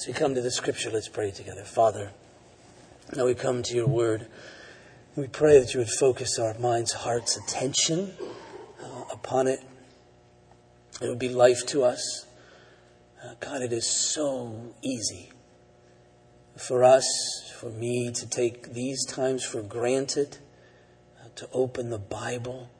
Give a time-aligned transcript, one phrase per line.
[0.00, 1.62] As we come to the scripture, let's pray together.
[1.62, 2.10] Father,
[3.14, 4.28] now we come to your word.
[5.14, 8.14] We pray that you would focus our minds, hearts, attention
[8.82, 9.60] uh, upon it.
[11.02, 12.24] It would be life to us.
[13.22, 15.32] Uh, God, it is so easy
[16.56, 17.04] for us,
[17.60, 20.38] for me, to take these times for granted,
[21.22, 22.70] uh, to open the Bible.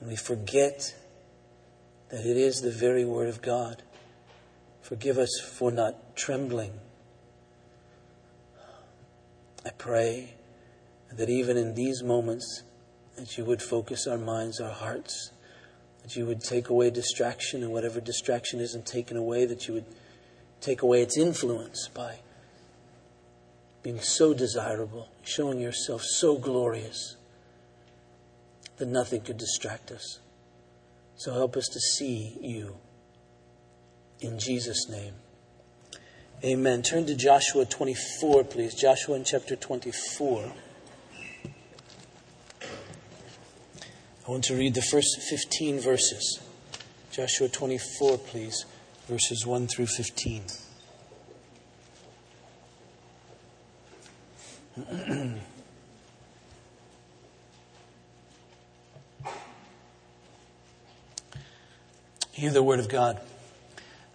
[0.00, 0.94] and we forget
[2.12, 3.82] that it is the very Word of God.
[4.82, 6.72] Forgive us for not trembling.
[9.64, 10.34] I pray
[11.10, 12.64] that even in these moments,
[13.16, 15.30] that you would focus our minds, our hearts,
[16.02, 19.86] that you would take away distraction, and whatever distraction isn't taken away, that you would
[20.60, 22.16] take away its influence by
[23.82, 27.16] being so desirable, showing yourself so glorious
[28.76, 30.18] that nothing could distract us.
[31.22, 32.74] So help us to see you.
[34.18, 35.14] In Jesus' name.
[36.42, 36.82] Amen.
[36.82, 38.74] Turn to Joshua 24, please.
[38.74, 40.52] Joshua in chapter 24.
[44.26, 46.40] I want to read the first 15 verses.
[47.12, 48.64] Joshua 24, please,
[49.06, 50.42] verses 1 through 15.
[62.32, 63.20] Hear the word of God.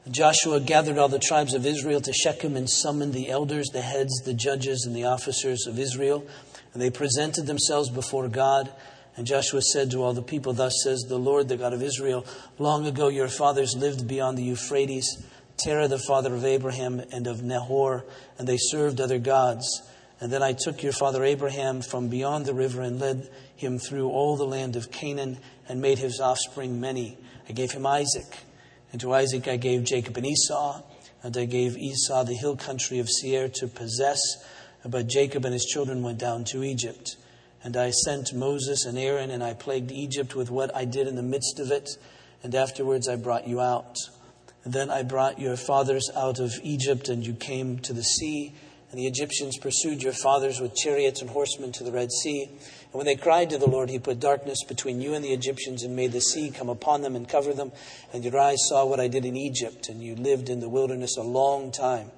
[0.09, 4.23] Joshua gathered all the tribes of Israel to Shechem and summoned the elders, the heads,
[4.25, 6.25] the judges, and the officers of Israel.
[6.73, 8.71] And they presented themselves before God.
[9.15, 12.25] And Joshua said to all the people, Thus says the Lord, the God of Israel,
[12.57, 15.23] Long ago your fathers lived beyond the Euphrates,
[15.57, 18.03] Terah, the father of Abraham and of Nahor,
[18.39, 19.83] and they served other gods.
[20.19, 24.09] And then I took your father Abraham from beyond the river and led him through
[24.09, 25.37] all the land of Canaan
[25.69, 27.19] and made his offspring many.
[27.47, 28.43] I gave him Isaac.
[28.91, 30.81] And to Isaac I gave Jacob and Esau.
[31.23, 34.19] And I gave Esau the hill country of Seir to possess.
[34.85, 37.17] But Jacob and his children went down to Egypt.
[37.63, 41.15] And I sent Moses and Aaron, and I plagued Egypt with what I did in
[41.15, 41.89] the midst of it.
[42.43, 43.95] And afterwards I brought you out.
[44.63, 48.53] And then I brought your fathers out of Egypt, and you came to the sea.
[48.91, 52.49] And the Egyptians pursued your fathers with chariots and horsemen to the Red Sea.
[52.91, 55.83] And when they cried to the Lord, he put darkness between you and the Egyptians
[55.83, 57.71] and made the sea come upon them and cover them.
[58.13, 61.17] And your eyes saw what I did in Egypt, and you lived in the wilderness
[61.17, 62.11] a long time.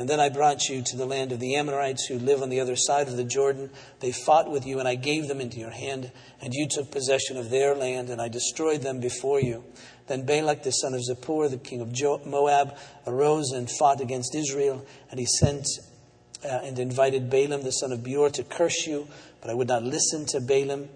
[0.00, 2.60] And then I brought you to the land of the Amorites who live on the
[2.60, 3.70] other side of the Jordan.
[4.00, 6.10] They fought with you, and I gave them into your hand,
[6.40, 9.62] and you took possession of their land, and I destroyed them before you.
[10.06, 12.76] Then Balak, the son of Zippor, the king of Moab,
[13.06, 15.66] arose and fought against Israel, and he sent
[16.44, 19.06] uh, and invited Balaam, the son of Beor, to curse you.
[19.40, 20.88] But I would not listen to Balaam.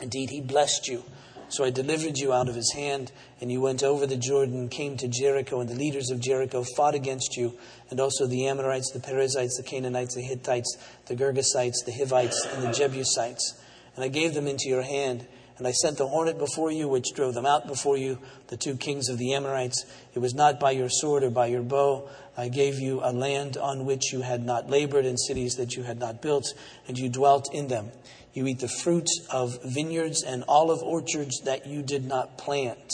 [0.00, 1.04] Indeed, he blessed you.
[1.48, 4.96] So I delivered you out of his hand, and you went over the Jordan, came
[4.96, 7.58] to Jericho, and the leaders of Jericho fought against you,
[7.90, 12.62] and also the Amorites, the Perizzites, the Canaanites, the Hittites, the Girgashites, the Hivites, and
[12.62, 13.60] the Jebusites.
[13.94, 15.26] And I gave them into your hand.
[15.58, 18.18] And I sent the hornet before you, which drove them out before you,
[18.48, 19.84] the two kings of the Amorites.
[20.14, 22.08] It was not by your sword or by your bow.
[22.36, 25.82] I gave you a land on which you had not labored, and cities that you
[25.82, 26.54] had not built,
[26.88, 27.90] and you dwelt in them.
[28.32, 32.92] You eat the fruits of vineyards and olive orchards that you did not plant.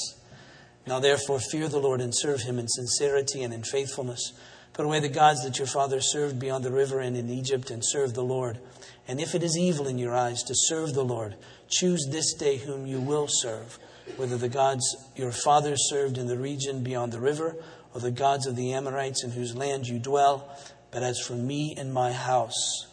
[0.86, 4.32] Now therefore fear the Lord and serve him in sincerity and in faithfulness.
[4.72, 7.84] Put away the gods that your fathers served beyond the river and in Egypt, and
[7.84, 8.58] serve the Lord.
[9.06, 11.36] And if it is evil in your eyes to serve the Lord,
[11.68, 13.78] choose this day whom you will serve,
[14.16, 17.56] whether the gods your fathers served in the region beyond the river,
[17.94, 20.48] or the gods of the Amorites in whose land you dwell.
[20.90, 22.86] But as for me and my house,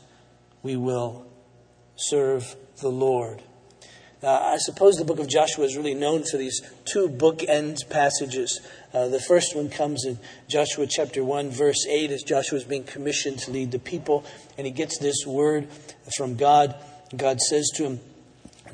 [0.63, 1.25] we will
[1.95, 3.41] serve the Lord.
[4.23, 8.59] Now, I suppose the book of Joshua is really known for these two bookend passages.
[8.93, 10.17] Uh, the first one comes in
[10.47, 14.25] Joshua chapter 1, verse 8, as Joshua is being commissioned to lead the people,
[14.57, 15.67] and he gets this word
[16.17, 16.75] from God.
[17.15, 17.99] God says to him,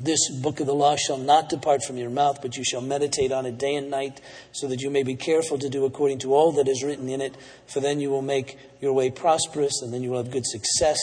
[0.02, 3.32] this book of the law shall not depart from your mouth, but you shall meditate
[3.32, 4.20] on it day and night,
[4.52, 7.20] so that you may be careful to do according to all that is written in
[7.20, 7.36] it.
[7.66, 10.98] For then you will make your way prosperous, and then you will have good success.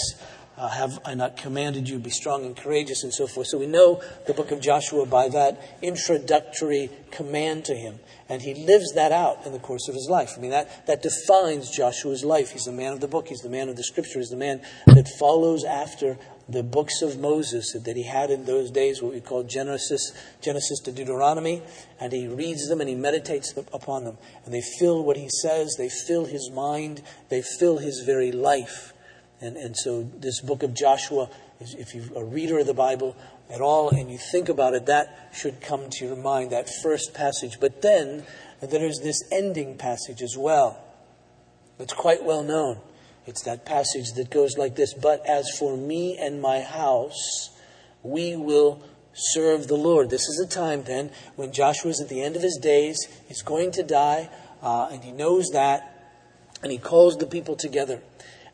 [0.58, 3.48] Uh, have I not commanded you, be strong and courageous, and so forth.
[3.48, 8.00] So we know the book of Joshua by that introductory command to him.
[8.28, 10.34] And he lives that out in the course of his life.
[10.36, 12.52] I mean, that, that defines Joshua's life.
[12.52, 14.62] He's the man of the book, he's the man of the scripture, he's the man
[14.86, 16.18] that follows after
[16.50, 20.12] the books of Moses that he had in those days, what we call Genesis,
[20.42, 21.62] Genesis to Deuteronomy,
[22.00, 24.18] and he reads them and he meditates upon them.
[24.46, 28.94] And they fill what he says, they fill his mind, they fill his very life.
[29.42, 31.30] And, and so this book of Joshua
[31.60, 33.16] if you're a reader of the Bible
[33.50, 37.14] at all and you think about it, that should come to your mind, that first
[37.14, 37.60] passage.
[37.60, 38.26] But then
[38.62, 40.82] there's this ending passage as well.
[41.78, 42.80] that's quite well known.
[43.30, 47.52] It's that passage that goes like this But as for me and my house,
[48.02, 48.82] we will
[49.14, 50.10] serve the Lord.
[50.10, 52.98] This is a time then when Joshua is at the end of his days.
[53.28, 54.30] He's going to die,
[54.64, 56.12] uh, and he knows that.
[56.64, 58.02] And he calls the people together.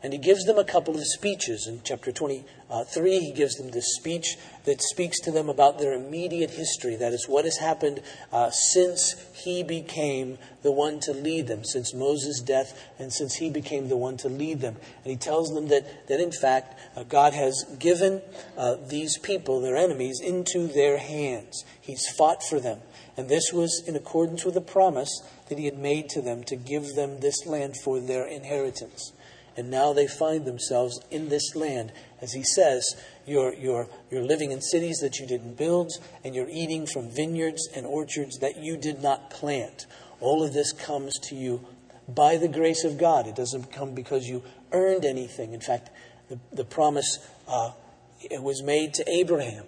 [0.06, 1.66] And he gives them a couple of speeches.
[1.66, 6.50] In chapter 23, he gives them this speech that speaks to them about their immediate
[6.50, 6.94] history.
[6.94, 11.92] That is, what has happened uh, since he became the one to lead them, since
[11.92, 14.76] Moses' death, and since he became the one to lead them.
[15.02, 18.22] And he tells them that, that in fact, uh, God has given
[18.56, 21.64] uh, these people, their enemies, into their hands.
[21.80, 22.78] He's fought for them.
[23.16, 25.10] And this was in accordance with a promise
[25.48, 29.12] that he had made to them to give them this land for their inheritance.
[29.56, 31.92] And now they find themselves in this land.
[32.20, 32.84] As he says,
[33.26, 35.92] you're, you're, you're living in cities that you didn't build,
[36.22, 39.86] and you're eating from vineyards and orchards that you did not plant.
[40.20, 41.64] All of this comes to you
[42.08, 43.26] by the grace of God.
[43.26, 44.42] It doesn't come because you
[44.72, 45.54] earned anything.
[45.54, 45.90] In fact,
[46.28, 47.18] the, the promise
[47.48, 47.72] uh,
[48.20, 49.64] it was made to Abraham.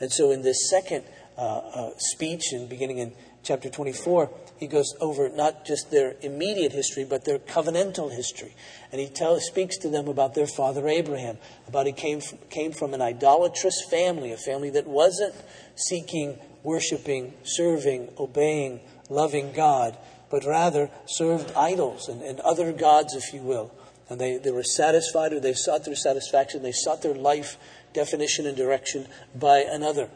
[0.00, 1.04] And so in this second
[1.36, 3.12] uh, uh, speech, and beginning in
[3.42, 8.54] chapter 24, he goes over not just their immediate history, but their covenantal history.
[8.92, 9.10] And he
[9.40, 13.82] speaks to them about their father Abraham, about he came from, came from an idolatrous
[13.90, 15.34] family, a family that wasn't
[15.76, 19.96] seeking, worshiping, serving, obeying, loving God,
[20.30, 23.72] but rather served idols and, and other gods, if you will.
[24.10, 27.56] And they, they were satisfied or they sought their satisfaction, they sought their life
[27.94, 30.10] definition and direction by another.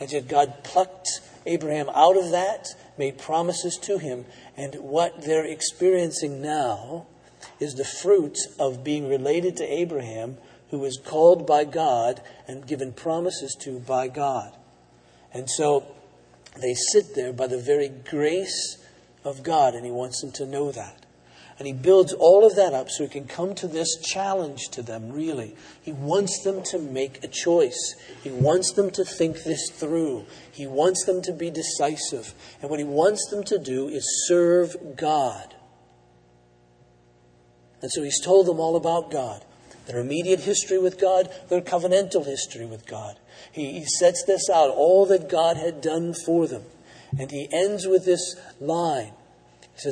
[0.00, 4.24] And yet God plucked Abraham out of that, made promises to him,
[4.56, 7.06] and what they're experiencing now
[7.60, 10.38] is the fruit of being related to Abraham,
[10.70, 14.54] who was called by God and given promises to by God.
[15.32, 15.84] And so
[16.60, 18.78] they sit there by the very grace
[19.24, 21.03] of God, and he wants them to know that.
[21.58, 24.82] And he builds all of that up so he can come to this challenge to
[24.82, 25.54] them, really.
[25.82, 27.94] He wants them to make a choice.
[28.22, 30.26] He wants them to think this through.
[30.50, 32.34] He wants them to be decisive.
[32.60, 35.54] And what he wants them to do is serve God.
[37.82, 39.44] And so he's told them all about God
[39.86, 43.18] their immediate history with God, their covenantal history with God.
[43.52, 46.62] He, he sets this out, all that God had done for them.
[47.18, 49.12] And he ends with this line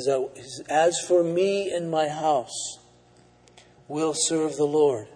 [0.07, 2.79] Oh, he says, As for me and my house,
[3.87, 5.07] we'll serve the Lord.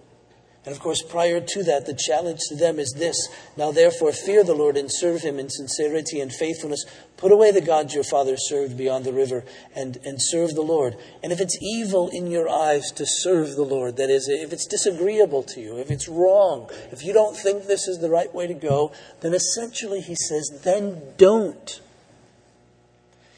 [0.66, 3.16] And of course, prior to that, the challenge to them is this
[3.56, 6.84] Now therefore, fear the Lord and serve him in sincerity and faithfulness.
[7.16, 10.98] Put away the gods your fathers served beyond the river and, and serve the Lord.
[11.24, 14.68] And if it's evil in your eyes to serve the Lord, that is, if it's
[14.68, 18.46] disagreeable to you, if it's wrong, if you don't think this is the right way
[18.46, 18.92] to go,
[19.22, 21.80] then essentially he says, then don't.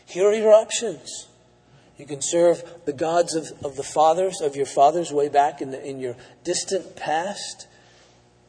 [0.09, 1.27] Here are your options.
[1.99, 5.69] You can serve the gods of, of the fathers, of your fathers way back in,
[5.69, 7.67] the, in your distant past,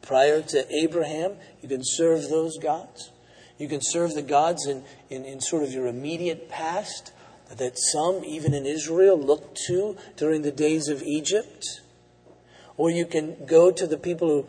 [0.01, 1.33] prior to Abraham.
[1.61, 3.11] You can serve those gods.
[3.59, 7.13] You can serve the gods in, in, in sort of your immediate past
[7.55, 11.81] that some, even in Israel, looked to during the days of Egypt.
[12.75, 14.47] Or you can go to the people who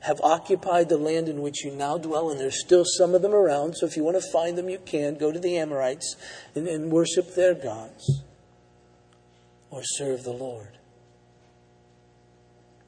[0.00, 3.34] have occupied the land in which you now dwell, and there's still some of them
[3.34, 3.76] around.
[3.76, 5.16] So if you want to find them, you can.
[5.16, 6.16] Go to the Amorites
[6.54, 8.22] and, and worship their gods
[9.70, 10.78] or serve the Lord.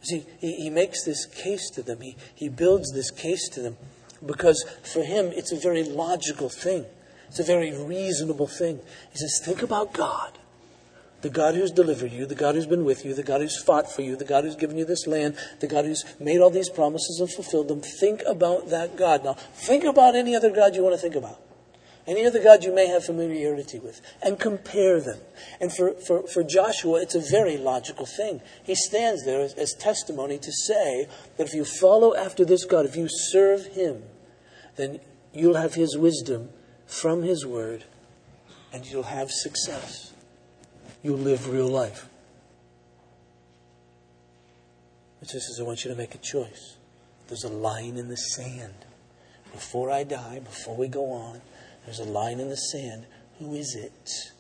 [0.03, 3.77] See, he, he makes this case to them, he, he builds this case to them
[4.25, 6.87] because for him it's a very logical thing,
[7.29, 8.81] it's a very reasonable thing.
[9.13, 10.39] He says, Think about God
[11.23, 13.91] the God who's delivered you, the God who's been with you, the God who's fought
[13.91, 16.71] for you, the God who's given you this land, the God who's made all these
[16.71, 17.81] promises and fulfilled them.
[17.81, 19.25] Think about that God.
[19.25, 21.41] Now, think about any other God you want to think about.
[22.07, 25.19] Any other God you may have familiarity with, and compare them.
[25.61, 28.41] And for, for, for Joshua, it's a very logical thing.
[28.65, 32.87] He stands there as, as testimony to say that if you follow after this God,
[32.87, 34.03] if you serve Him,
[34.77, 35.01] then
[35.35, 36.49] you'll have His wisdom
[36.87, 37.85] from His word,
[38.73, 40.10] and you'll have success
[41.03, 42.09] you'll live real life.
[45.23, 46.77] It just says, I want you to make a choice.
[47.29, 48.75] There's a line in the sand.
[49.53, 51.41] Before I die, before we go on,
[51.85, 53.07] there's a line in the sand.
[53.39, 54.33] Who is it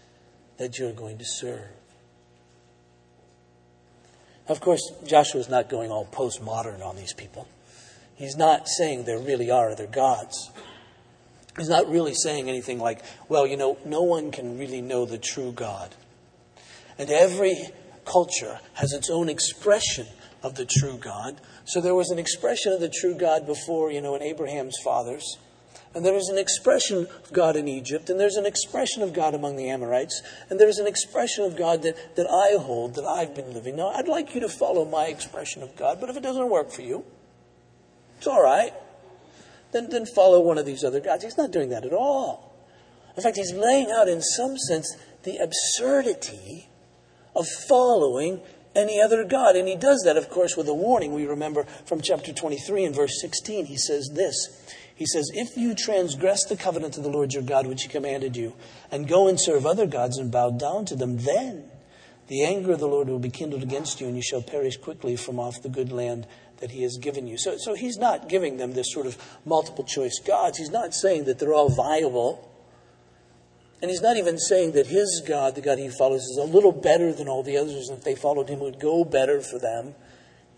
[0.58, 1.68] that you're going to serve?
[4.48, 7.46] Of course, Joshua's not going all postmodern on these people.
[8.16, 10.50] He's not saying there really are other gods.
[11.56, 15.18] He's not really saying anything like, well, you know, no one can really know the
[15.18, 15.94] true God.
[17.00, 17.56] And every
[18.04, 20.06] culture has its own expression
[20.42, 21.40] of the true God.
[21.64, 25.38] So there was an expression of the true God before, you know, in Abraham's fathers.
[25.94, 29.34] And there was an expression of God in Egypt, and there's an expression of God
[29.34, 33.34] among the Amorites, and there's an expression of God that, that I hold, that I've
[33.34, 33.76] been living.
[33.76, 36.70] Now, I'd like you to follow my expression of God, but if it doesn't work
[36.70, 37.02] for you,
[38.18, 38.74] it's all right.
[39.72, 41.24] Then, then follow one of these other gods.
[41.24, 42.54] He's not doing that at all.
[43.16, 46.68] In fact, he's laying out, in some sense, the absurdity
[47.34, 48.40] of following
[48.74, 49.56] any other God.
[49.56, 51.12] And he does that, of course, with a warning.
[51.12, 54.60] We remember from chapter 23 and verse 16, he says this
[55.00, 58.36] he says, If you transgress the covenant of the Lord your God, which he commanded
[58.36, 58.52] you,
[58.90, 61.70] and go and serve other gods and bow down to them, then
[62.28, 65.16] the anger of the Lord will be kindled against you, and you shall perish quickly
[65.16, 66.26] from off the good land
[66.58, 67.38] that he has given you.
[67.38, 70.58] So, so he's not giving them this sort of multiple choice gods.
[70.58, 72.49] He's not saying that they're all viable.
[73.82, 76.72] And he's not even saying that his God, the God he follows, is a little
[76.72, 79.58] better than all the others, and if they followed him, it would go better for
[79.58, 79.94] them.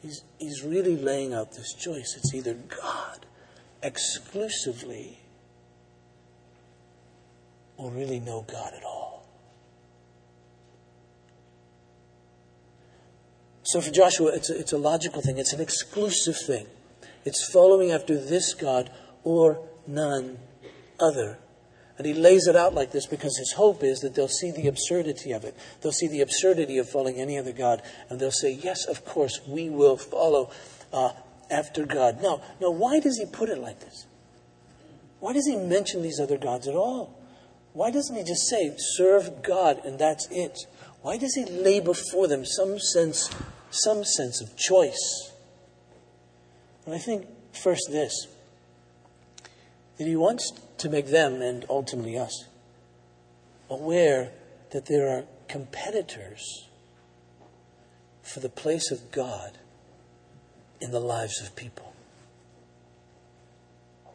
[0.02, 2.16] He's, he's really laying out this choice.
[2.16, 3.26] It's either God
[3.82, 5.20] exclusively
[7.76, 9.24] or really no God at all.
[13.62, 16.66] So for Joshua, it's a, it's a logical thing, it's an exclusive thing.
[17.24, 18.90] It's following after this God
[19.22, 20.38] or none
[20.98, 21.38] other.
[21.98, 24.66] And he lays it out like this because his hope is that they'll see the
[24.66, 25.56] absurdity of it.
[25.80, 29.40] They'll see the absurdity of following any other God, and they'll say, Yes, of course,
[29.46, 30.50] we will follow
[30.92, 31.12] uh,
[31.50, 32.22] after God.
[32.22, 34.06] Now, now, why does he put it like this?
[35.20, 37.18] Why does he mention these other gods at all?
[37.74, 40.66] Why doesn't he just say, serve God and that's it?
[41.02, 43.30] Why does he lay before them some sense,
[43.70, 45.32] some sense of choice?
[46.86, 48.26] And I think first this
[49.98, 50.52] that he wants
[50.82, 52.46] to make them and ultimately us
[53.70, 54.32] aware
[54.72, 56.68] that there are competitors
[58.22, 59.58] for the place of God
[60.80, 61.91] in the lives of people.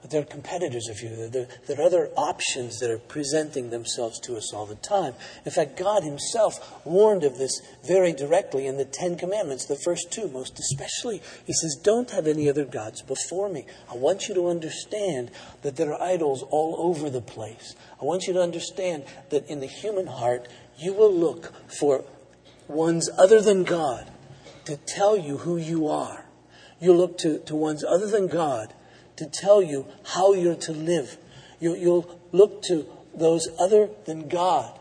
[0.01, 1.27] But there are competitors of you.
[1.27, 1.47] There,
[1.79, 5.15] are other options that are presenting themselves to us all the time.
[5.43, 10.11] In fact, God Himself warned of this very directly in the Ten Commandments, the first
[10.11, 11.21] two most especially.
[11.45, 13.65] He says, Don't have any other gods before me.
[13.91, 15.31] I want you to understand
[15.63, 17.75] that there are idols all over the place.
[17.99, 22.05] I want you to understand that in the human heart, you will look for
[22.67, 24.11] ones other than God
[24.65, 26.25] to tell you who you are.
[26.79, 28.73] You look to, to ones other than God
[29.17, 31.17] to tell you how you're to live.
[31.59, 34.77] You, you'll look to those other than God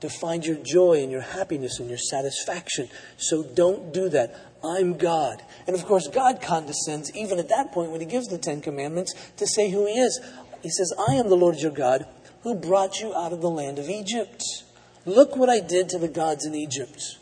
[0.00, 2.88] to find your joy and your happiness and your satisfaction.
[3.18, 4.34] So don't do that.
[4.64, 5.42] I'm God.
[5.66, 9.14] And of course, God condescends, even at that point when He gives the Ten Commandments,
[9.36, 10.20] to say who He is.
[10.62, 12.06] He says, I am the Lord your God
[12.42, 14.42] who brought you out of the land of Egypt.
[15.04, 17.18] Look what I did to the gods in Egypt.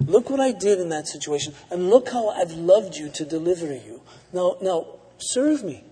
[0.00, 3.66] Look what I did in that situation, and look how I've loved you to deliver
[3.66, 4.00] you.
[4.32, 4.86] Now, now,
[5.18, 5.84] serve me.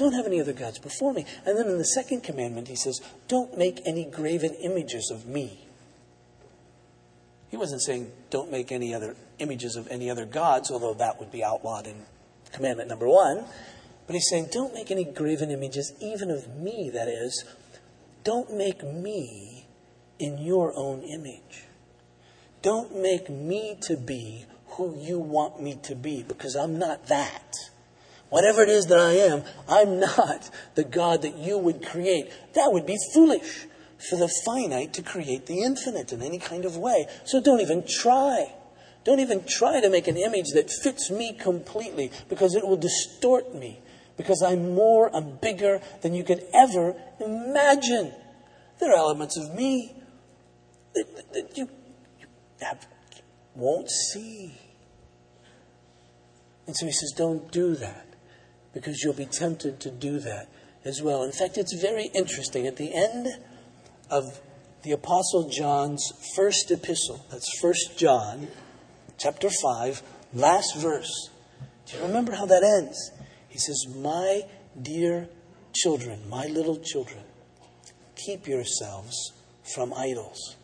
[0.00, 1.26] Don't have any other gods before me.
[1.44, 5.68] And then in the second commandment, he says, Don't make any graven images of me.
[7.50, 11.30] He wasn't saying, Don't make any other images of any other gods, although that would
[11.30, 12.06] be outlawed in
[12.50, 13.44] commandment number one.
[14.06, 17.44] But he's saying, Don't make any graven images, even of me, that is.
[18.24, 19.66] Don't make me
[20.18, 21.64] in your own image.
[22.62, 27.54] Don't make me to be who you want me to be, because I'm not that.
[28.30, 32.30] Whatever it is that I am, I'm not the God that you would create.
[32.54, 33.66] That would be foolish
[34.08, 37.06] for the finite to create the infinite in any kind of way.
[37.24, 38.54] So don't even try.
[39.04, 43.54] Don't even try to make an image that fits me completely because it will distort
[43.54, 43.80] me.
[44.16, 48.12] Because I'm more, I'm bigger than you could ever imagine.
[48.78, 49.96] There are elements of me
[50.94, 51.68] that, that you,
[52.20, 52.26] you
[52.60, 52.86] have,
[53.56, 54.54] won't see.
[56.66, 58.09] And so he says, don't do that
[58.72, 60.48] because you'll be tempted to do that
[60.84, 61.22] as well.
[61.22, 62.66] In fact, it's very interesting.
[62.66, 63.28] At the end
[64.10, 64.40] of
[64.82, 68.48] the Apostle John's first epistle, that's First John,
[69.18, 70.02] chapter 5,
[70.34, 71.30] last verse.
[71.86, 73.10] Do you remember how that ends?
[73.48, 74.42] He says, My
[74.80, 75.28] dear
[75.74, 77.24] children, my little children,
[78.16, 79.32] keep yourselves
[79.74, 80.56] from idols.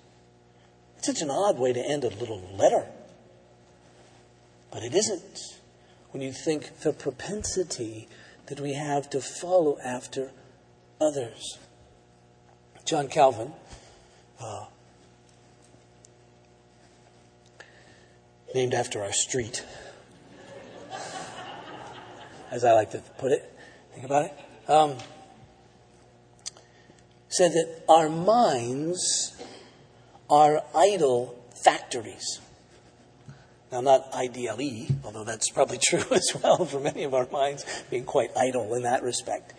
[0.99, 2.87] It's such an odd way to end a little letter.
[4.71, 5.56] But it isn't
[6.17, 8.09] when you think the propensity
[8.47, 10.31] that we have to follow after
[10.99, 11.59] others.
[12.87, 13.53] John Calvin,
[14.41, 14.65] uh,
[18.55, 19.63] named after our street,
[22.51, 23.53] as I like to put it,
[23.93, 24.97] think about it, um,
[27.29, 29.37] said that our minds
[30.31, 32.41] are idol factories.
[33.77, 38.05] Now, not ideally, although that's probably true as well for many of our minds, being
[38.05, 39.53] quite idle in that respect.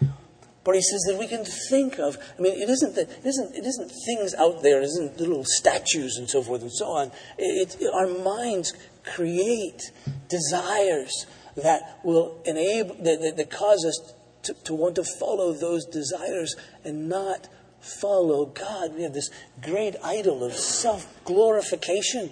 [0.63, 3.55] But he says that we can think of, I mean, it isn't, that, it isn't,
[3.55, 7.11] it isn't things out there, it isn't little statues and so forth and so on.
[7.37, 8.73] It, it, our minds
[9.05, 9.91] create
[10.29, 14.13] desires that will enable, that, that, that cause us
[14.45, 18.95] to, to want to follow those desires and not follow God.
[18.95, 19.29] We have this
[19.61, 22.31] great idol of self glorification.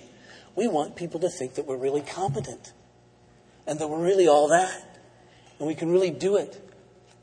[0.55, 2.73] We want people to think that we're really competent
[3.67, 4.99] and that we're really all that
[5.59, 6.61] and we can really do it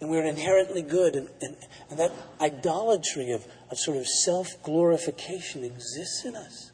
[0.01, 1.15] and we're inherently good.
[1.15, 1.57] And, and,
[1.89, 6.73] and that idolatry of, of sort of self glorification exists in us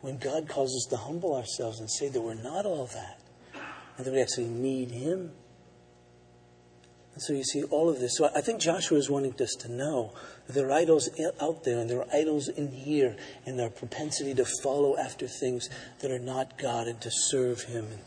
[0.00, 3.20] when God calls us to humble ourselves and say that we're not all that
[3.96, 5.30] and that we actually need Him.
[7.14, 8.16] And so you see all of this.
[8.16, 10.12] So I think Joshua is wanting us to know
[10.48, 14.46] there are idols out there and there are idols in here and their propensity to
[14.62, 15.68] follow after things
[16.00, 17.86] that are not God and to serve Him.
[17.90, 18.00] And,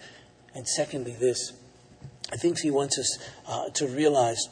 [0.55, 1.53] and secondly, this
[2.31, 4.47] I think he wants us uh, to realize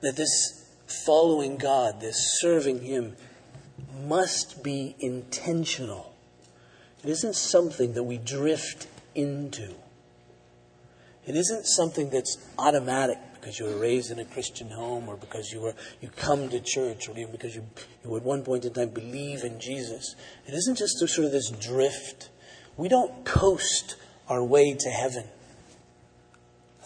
[0.00, 0.66] that this
[1.04, 3.16] following God, this serving Him,
[4.06, 6.14] must be intentional.
[7.04, 9.74] It isn't something that we drift into.
[11.26, 15.52] It isn't something that's automatic because you were raised in a Christian home or because
[15.52, 17.64] you were you come to church or even because you,
[18.04, 20.16] you at one point in time believe in Jesus.
[20.46, 22.30] It isn't just sort of this drift.
[22.76, 23.96] We don't coast
[24.28, 25.24] our way to heaven.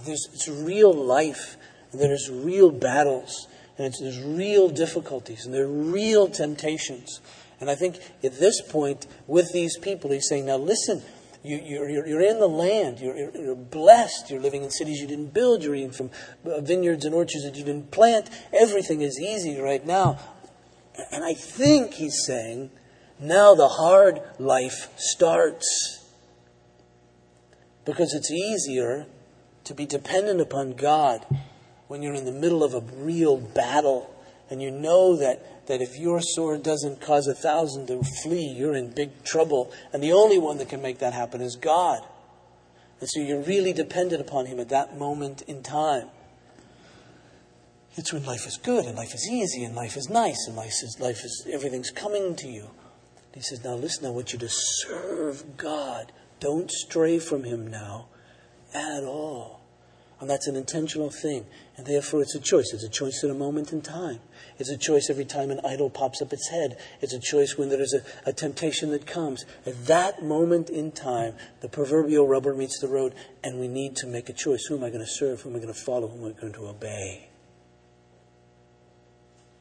[0.04, 1.56] There's it's real life,
[1.92, 7.20] and there's real battles, and there's real difficulties, and there are real temptations.
[7.60, 11.02] And I think at this point, with these people, he's saying, now listen,
[11.46, 13.00] you, you're, you're, in the land.
[13.00, 14.30] You're, you're, blessed.
[14.30, 15.62] You're living in cities you didn't build.
[15.62, 16.10] You're eating from
[16.44, 18.28] uh, vineyards and orchards that you didn't plant.
[18.52, 20.18] Everything is easy right now.
[21.12, 22.70] And I think he's saying,
[23.20, 26.04] now the hard life starts.
[27.84, 29.06] Because it's easier
[29.64, 31.24] to be dependent upon God
[31.88, 34.12] when you're in the middle of a real battle
[34.50, 38.74] and you know that, that if your sword doesn't cause a thousand to flee, you're
[38.74, 39.72] in big trouble.
[39.92, 42.00] And the only one that can make that happen is God.
[43.00, 46.08] And so you're really dependent upon Him at that moment in time.
[47.96, 50.82] It's when life is good and life is easy and life is nice and life
[50.82, 52.70] is, life is everything's coming to you.
[53.34, 56.12] He says, Now listen, I want you to serve God.
[56.40, 58.06] Don't stray from Him now
[58.74, 59.65] at all.
[60.18, 61.44] And that's an intentional thing.
[61.76, 62.72] And therefore, it's a choice.
[62.72, 64.20] It's a choice at a moment in time.
[64.58, 66.78] It's a choice every time an idol pops up its head.
[67.02, 69.44] It's a choice when there is a, a temptation that comes.
[69.66, 74.06] At that moment in time, the proverbial rubber meets the road, and we need to
[74.06, 74.64] make a choice.
[74.64, 75.42] Who am I going to serve?
[75.42, 76.08] Who am I going to follow?
[76.08, 77.28] Who am I going to obey?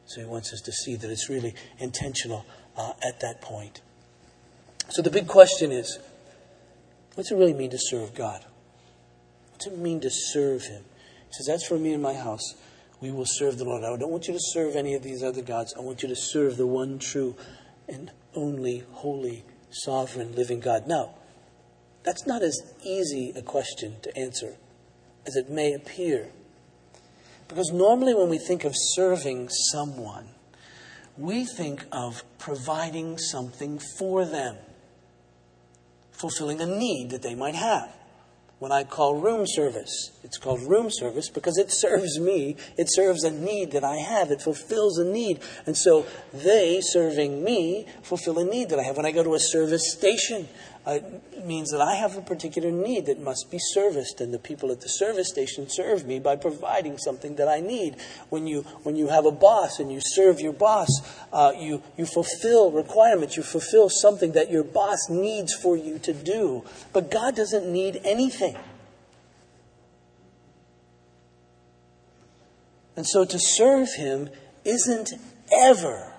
[0.06, 3.82] So he wants us to see that it's really intentional uh, at that point.
[4.88, 5.98] So the big question is
[7.14, 8.44] what's it really mean to serve God?
[9.56, 10.84] What's it mean to serve Him?
[11.28, 12.56] He says, That's for me and my house.
[13.00, 13.84] We will serve the Lord.
[13.84, 15.72] I don't want you to serve any of these other gods.
[15.74, 17.34] I want you to serve the one true
[17.88, 20.86] and only holy, sovereign, living God.
[20.86, 21.14] Now,
[22.02, 24.58] that's not as easy a question to answer
[25.26, 26.28] as it may appear.
[27.48, 30.28] Because normally when we think of serving someone,
[31.16, 34.56] we think of providing something for them,
[36.12, 37.90] fulfilling a need that they might have
[38.58, 40.12] when I call room service.
[40.24, 42.56] It's called room service because it serves me.
[42.76, 44.30] It serves a need that I have.
[44.30, 45.40] It fulfills a need.
[45.66, 48.96] And so they, serving me, fulfill a need that I have.
[48.96, 50.48] When I go to a service station,
[50.86, 51.00] uh,
[51.32, 54.70] it means that I have a particular need that must be serviced, and the people
[54.70, 57.96] at the service station serve me by providing something that I need.
[58.28, 60.88] When you, when you have a boss and you serve your boss,
[61.32, 66.12] uh, you, you fulfill requirements, you fulfill something that your boss needs for you to
[66.12, 66.62] do.
[66.92, 68.56] But God doesn't need anything.
[72.94, 74.30] And so to serve Him
[74.64, 75.14] isn't
[75.52, 76.12] ever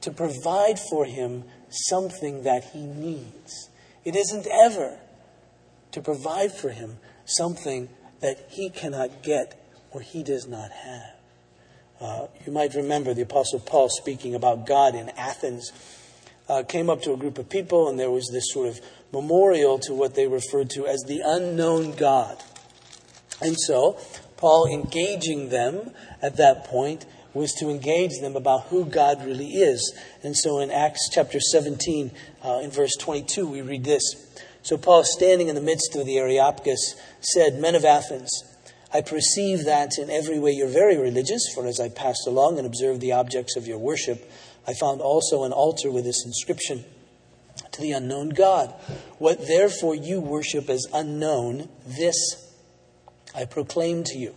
[0.00, 3.68] to provide for Him something that he needs.
[4.04, 4.98] It isn't ever
[5.92, 7.88] to provide for him something
[8.20, 9.58] that he cannot get
[9.90, 11.14] or he does not have.
[12.00, 15.72] Uh, you might remember the Apostle Paul speaking about God in Athens.
[16.48, 18.80] Uh, came up to a group of people, and there was this sort of
[19.12, 22.42] memorial to what they referred to as the unknown God.
[23.40, 23.98] And so,
[24.36, 29.94] Paul engaging them at that point was to engage them about who God really is.
[30.22, 32.10] And so in Acts chapter 17,
[32.44, 34.02] uh, in verse 22, we read this.
[34.62, 38.30] So Paul, standing in the midst of the Areopagus, said, Men of Athens,
[38.94, 42.66] I perceive that in every way you're very religious, for as I passed along and
[42.66, 44.30] observed the objects of your worship,
[44.66, 46.84] I found also an altar with this inscription
[47.72, 48.72] to the unknown God.
[49.18, 52.14] What therefore you worship as unknown, this
[53.34, 54.34] I proclaim to you.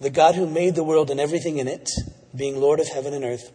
[0.00, 1.88] The God who made the world and everything in it,
[2.34, 3.52] being Lord of heaven and earth,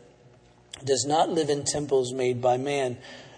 [0.84, 2.98] does not live in temples made by man,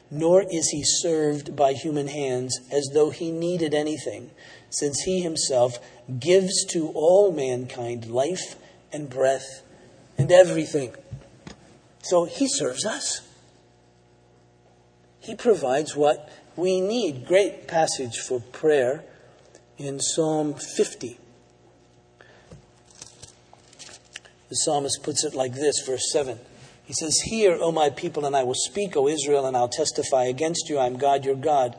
[0.09, 4.31] nor is he served by human hands as though he needed anything,
[4.69, 5.79] since he himself
[6.19, 8.55] gives to all mankind life
[8.91, 9.63] and breath
[10.17, 10.95] and everything.
[12.01, 13.21] So he serves us.
[15.19, 17.25] He provides what we need.
[17.25, 19.03] Great passage for prayer
[19.77, 21.17] in Psalm 50.
[24.55, 26.39] The psalmist puts it like this, verse 7.
[26.85, 30.27] He says, Hear, O my people, and I will speak, O Israel, and I'll testify
[30.27, 30.77] against you.
[30.77, 31.75] I am God, your God.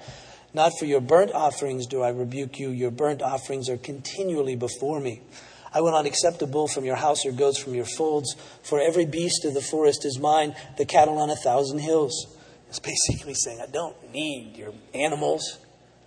[0.52, 2.68] Not for your burnt offerings do I rebuke you.
[2.68, 5.22] Your burnt offerings are continually before me.
[5.72, 8.78] I will not accept a bull from your house or goats from your folds, for
[8.78, 12.26] every beast of the forest is mine, the cattle on a thousand hills.
[12.68, 15.60] It's basically saying, I don't need your animals.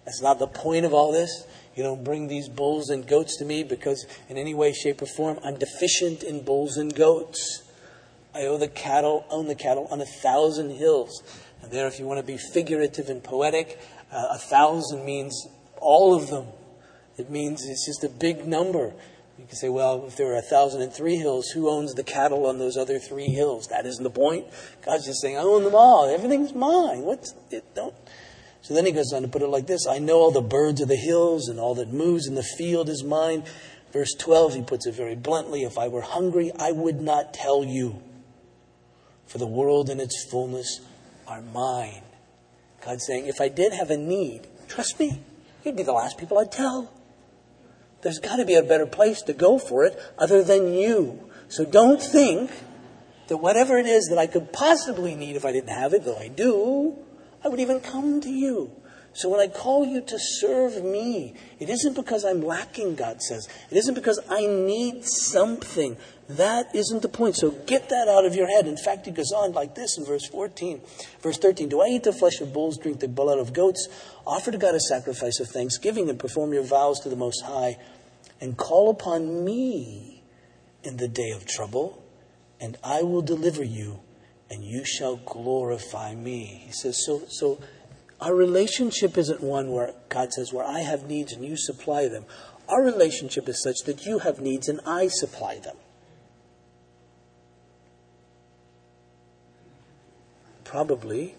[0.05, 1.45] That's not the point of all this.
[1.75, 5.05] You don't bring these bulls and goats to me because, in any way, shape, or
[5.05, 7.63] form, I'm deficient in bulls and goats.
[8.33, 11.23] I owe the cattle, own the cattle on a thousand hills.
[11.61, 13.79] And there, if you want to be figurative and poetic,
[14.11, 16.47] uh, a thousand means all of them.
[17.17, 18.93] It means it's just a big number.
[19.37, 22.03] You can say, well, if there are a thousand and three hills, who owns the
[22.03, 23.67] cattle on those other three hills?
[23.67, 24.47] That isn't the point.
[24.85, 26.09] God's just saying, I own them all.
[26.09, 27.01] Everything's mine.
[27.01, 27.63] What's it?
[27.73, 27.95] Don't.
[28.61, 30.81] So then he goes on to put it like this I know all the birds
[30.81, 33.43] of the hills, and all that moves in the field is mine.
[33.91, 37.63] Verse 12, he puts it very bluntly If I were hungry, I would not tell
[37.63, 38.01] you,
[39.25, 40.81] for the world and its fullness
[41.27, 42.03] are mine.
[42.85, 45.21] God's saying, If I did have a need, trust me,
[45.63, 46.91] you'd be the last people I'd tell.
[48.01, 51.29] There's got to be a better place to go for it other than you.
[51.49, 52.51] So don't think
[53.27, 56.17] that whatever it is that I could possibly need if I didn't have it, though
[56.17, 56.97] I do,
[57.43, 58.71] I would even come to you.
[59.13, 63.47] So when I call you to serve me, it isn't because I'm lacking, God says.
[63.71, 65.97] It isn't because I need something.
[66.29, 67.35] That isn't the point.
[67.35, 68.67] So get that out of your head.
[68.67, 70.79] In fact, he goes on like this in verse 14.
[71.21, 73.87] Verse 13 Do I eat the flesh of bulls, drink the blood of goats?
[74.27, 77.77] Offer to God a sacrifice of thanksgiving and perform your vows to the Most High,
[78.39, 80.23] and call upon me
[80.83, 82.03] in the day of trouble,
[82.61, 83.99] and I will deliver you,
[84.49, 86.63] and you shall glorify me.
[86.65, 87.59] He says, So, so
[88.19, 92.25] our relationship isn't one where God says, Where I have needs and you supply them.
[92.67, 95.77] Our relationship is such that you have needs and I supply them.
[100.63, 101.33] Probably,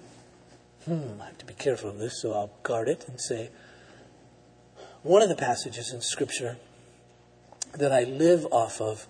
[0.84, 3.50] hmm, I have to be careful of this, so I'll guard it and say,
[5.02, 6.56] one of the passages in Scripture
[7.72, 9.06] that I live off of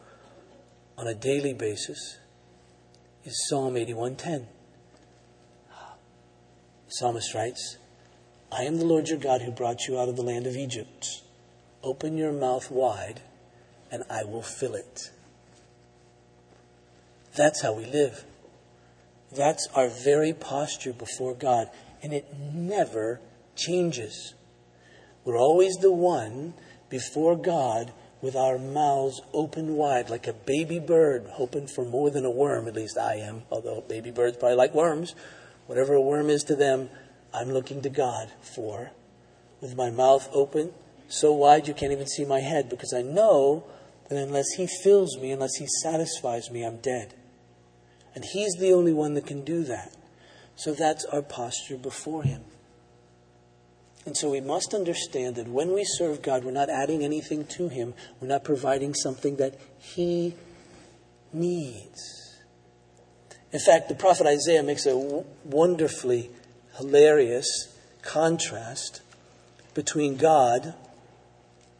[0.99, 2.19] on a daily basis
[3.25, 4.47] is Psalm 81:10.
[6.87, 7.77] The psalmist writes,
[8.51, 11.23] I am the Lord your God who brought you out of the land of Egypt.
[11.85, 13.21] Open your mouth wide,
[13.93, 15.11] and I will fill it.
[17.37, 18.25] That's how we live.
[19.31, 21.71] That's our very posture before God,
[22.03, 23.21] and it never
[23.55, 24.35] changes.
[25.25, 26.55] We're always the one
[26.89, 32.25] before God with our mouths open wide like a baby bird, hoping for more than
[32.25, 32.69] a worm.
[32.69, 35.15] At least I am, although baby birds probably like worms.
[35.67, 36.91] Whatever a worm is to them,
[37.33, 38.91] I'm looking to God for.
[39.61, 40.73] With my mouth open,
[41.09, 43.65] so wide you can't even see my head, because I know
[44.09, 47.15] that unless He fills me, unless He satisfies me, I'm dead.
[48.15, 49.95] And He's the only one that can do that.
[50.57, 52.43] So that's our posture before Him.
[54.07, 57.69] And so we must understand that when we serve God, we're not adding anything to
[57.69, 60.35] Him, we're not providing something that He
[61.33, 62.39] needs.
[63.53, 66.31] In fact, the prophet Isaiah makes a wonderfully
[66.77, 69.03] hilarious contrast
[69.75, 70.75] between God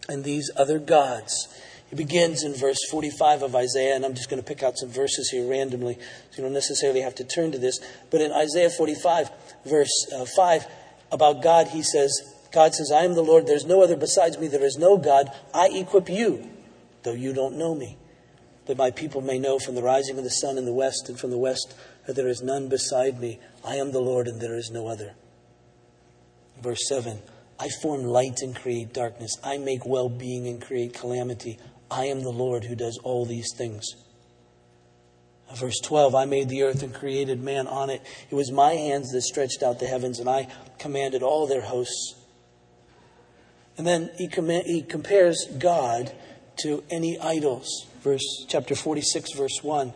[0.09, 1.49] and these other gods.
[1.89, 4.91] He begins in verse 45 of Isaiah, and I'm just going to pick out some
[4.91, 7.81] verses here randomly, so you don't necessarily have to turn to this.
[8.11, 9.31] But in Isaiah 45,
[9.65, 10.67] verse uh, 5,
[11.13, 12.21] about God, he says,
[12.53, 15.31] God says, I am the Lord, there's no other besides me, there is no God.
[15.55, 16.49] I equip you,
[17.03, 17.97] though you don't know me
[18.71, 21.19] that my people may know from the rising of the sun in the west and
[21.19, 21.75] from the west
[22.07, 23.41] that there is none beside me.
[23.65, 25.15] I am the Lord and there is no other.
[26.63, 27.19] Verse 7
[27.59, 29.33] I form light and create darkness.
[29.43, 31.59] I make well being and create calamity.
[31.91, 33.85] I am the Lord who does all these things.
[35.57, 38.03] Verse 12 I made the earth and created man on it.
[38.31, 42.15] It was my hands that stretched out the heavens, and I commanded all their hosts.
[43.77, 46.13] And then he, com- he compares God
[46.63, 49.95] to any idols verse chapter 46 verse 1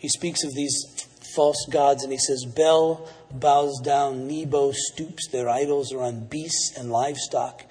[0.00, 5.48] he speaks of these false gods and he says Bel bows down, Nebo stoops, their
[5.48, 7.64] idols are on beasts and livestock.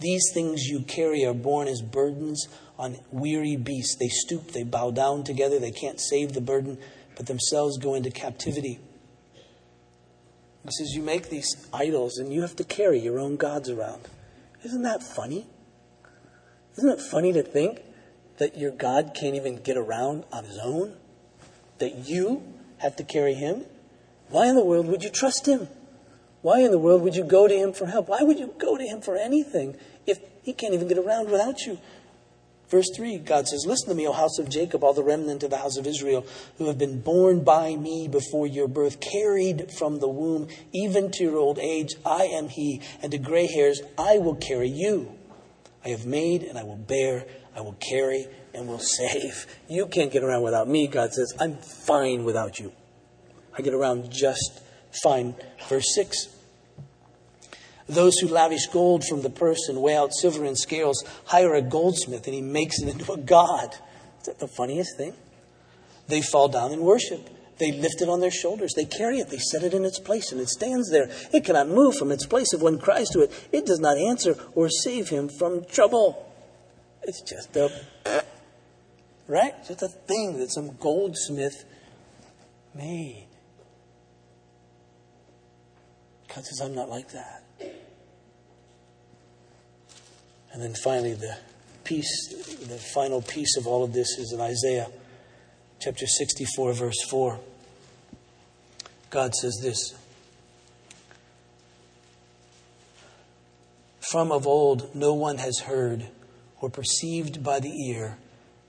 [0.00, 2.48] These things you carry are borne as burdens
[2.78, 3.96] on weary beasts.
[3.96, 6.78] They stoop, they bow down together, they can't save the burden,
[7.16, 8.78] but themselves go into captivity.
[10.64, 14.08] He says, You make these idols and you have to carry your own gods around.
[14.64, 15.46] Isn't that funny?
[16.76, 17.80] Isn't it funny to think
[18.38, 20.96] that your God can't even get around on his own?
[21.78, 22.42] That you
[22.78, 23.64] have to carry him?
[24.28, 25.68] Why in the world would you trust him?
[26.42, 28.08] Why in the world would you go to him for help?
[28.08, 31.60] Why would you go to him for anything if he can't even get around without
[31.62, 31.78] you?
[32.68, 35.50] Verse 3, God says, Listen to me, O house of Jacob, all the remnant of
[35.50, 36.26] the house of Israel,
[36.58, 41.24] who have been borne by me before your birth, carried from the womb, even to
[41.24, 41.94] your old age.
[42.04, 45.12] I am he, and to gray hairs I will carry you.
[45.84, 49.46] I have made, and I will bear, I will carry, and will save.
[49.68, 51.32] You can't get around without me, God says.
[51.38, 52.72] I'm fine without you.
[53.56, 54.60] I get around just
[55.02, 55.36] fine.
[55.68, 56.35] Verse 6
[57.88, 61.62] those who lavish gold from the purse and weigh out silver in scales hire a
[61.62, 63.74] goldsmith and he makes it into a god.
[64.20, 65.14] Is that the funniest thing?
[66.08, 67.28] They fall down and worship.
[67.58, 68.74] They lift it on their shoulders.
[68.74, 69.30] They carry it.
[69.30, 71.10] They set it in its place and it stands there.
[71.32, 73.48] It cannot move from its place if one cries to it.
[73.52, 76.22] It does not answer or save him from trouble.
[77.02, 77.70] It's just a,
[79.28, 79.54] right?
[79.66, 81.64] Just a thing that some goldsmith
[82.74, 83.28] made.
[86.28, 87.45] God says, I'm not like that.
[90.56, 91.36] And then finally, the
[91.84, 92.28] piece,
[92.66, 94.88] the final piece of all of this is in Isaiah
[95.80, 97.38] chapter 64, verse 4.
[99.10, 99.94] God says this
[104.00, 106.06] From of old, no one has heard
[106.62, 108.16] or perceived by the ear,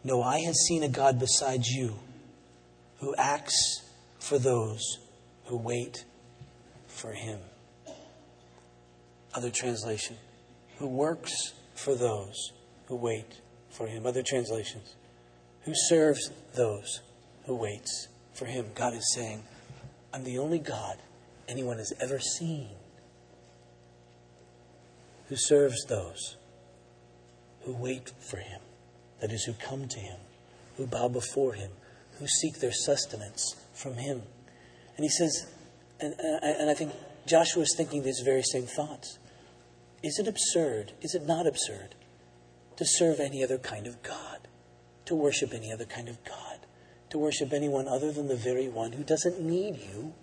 [0.03, 1.95] no eye has seen a God besides you
[2.99, 3.81] who acts
[4.19, 4.81] for those
[5.45, 6.03] who wait
[6.89, 7.39] for him.
[9.33, 10.17] Other translation,
[10.79, 12.51] who works for those
[12.87, 14.05] who wait for him.
[14.05, 14.95] Other translations.
[15.63, 17.01] Who serves those
[17.45, 18.67] who waits for him.
[18.75, 19.43] God is saying,
[20.13, 20.97] I'm the only God
[21.47, 22.69] anyone has ever seen
[25.29, 26.37] who serves those
[27.61, 28.61] who wait for him.
[29.19, 30.17] That is, who come to him,
[30.77, 31.71] who bow before him,
[32.19, 34.21] who seek their sustenance from him.
[34.95, 35.47] And he says,
[35.99, 36.93] and, and I think
[37.25, 39.17] Joshua is thinking these very same thoughts.
[40.03, 40.93] Is it absurd?
[41.01, 41.95] Is it not absurd
[42.75, 44.47] to serve any other kind of God?
[45.05, 46.59] To worship any other kind of God?
[47.09, 50.13] To worship anyone other than the very one who doesn't need you,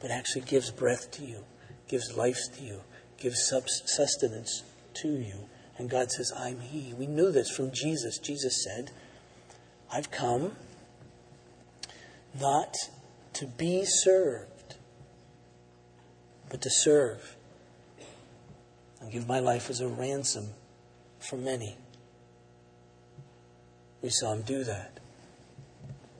[0.00, 1.44] but actually gives breath to you,
[1.88, 2.80] gives life to you,
[3.18, 3.50] gives
[3.86, 4.62] sustenance
[4.94, 5.48] to you.
[5.78, 6.92] And God says, I'm He.
[6.92, 8.18] We knew this from Jesus.
[8.18, 8.90] Jesus said,
[9.92, 10.52] I've come
[12.38, 12.74] not
[13.34, 14.74] to be served,
[16.50, 17.36] but to serve
[19.00, 20.48] and give my life as a ransom
[21.18, 21.76] for many.
[24.02, 24.98] We saw him do that.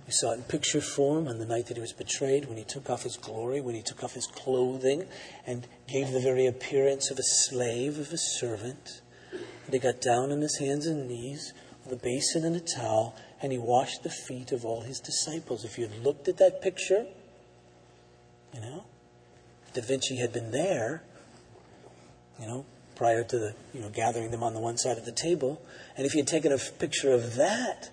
[0.06, 2.64] We saw it in picture form on the night that he was betrayed, when he
[2.64, 5.06] took off his glory, when he took off his clothing
[5.46, 9.02] and gave the very appearance of a slave, of a servant.
[9.30, 11.52] And he got down on his hands and knees
[11.84, 15.64] with a basin and a towel, and he washed the feet of all his disciples.
[15.64, 17.06] If you had looked at that picture,
[18.54, 18.84] you know,
[19.74, 21.02] Da Vinci had been there,
[22.40, 25.12] you know, prior to the, you know, gathering them on the one side of the
[25.12, 25.62] table.
[25.96, 27.90] And if you had taken a f- picture of that,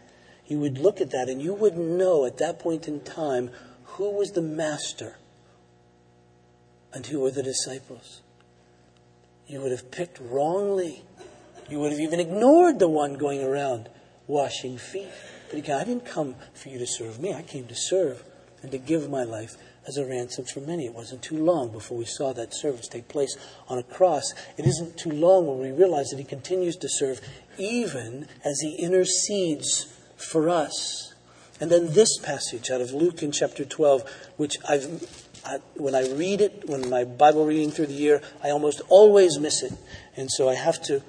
[0.48, 3.50] you would look at that and you would know at that point in time
[3.84, 5.18] who was the master
[6.94, 8.22] and who were the disciples.
[9.48, 11.04] You would have picked wrongly.
[11.70, 13.90] You would have even ignored the one going around
[14.28, 15.10] washing feet.
[15.50, 17.34] But again, I didn't come for you to serve me.
[17.34, 18.24] I came to serve
[18.62, 20.86] and to give my life as a ransom for many.
[20.86, 24.34] It wasn't too long before we saw that service take place on a cross.
[24.58, 27.22] It isn't too long when we realize that He continues to serve
[27.58, 31.14] even as He intercedes for us.
[31.60, 34.04] And then this passage out of Luke in chapter 12,
[34.38, 35.08] which I've,
[35.46, 39.40] I, when I read it, when my Bible reading through the year, I almost always
[39.40, 39.74] miss it.
[40.18, 41.02] And so I have to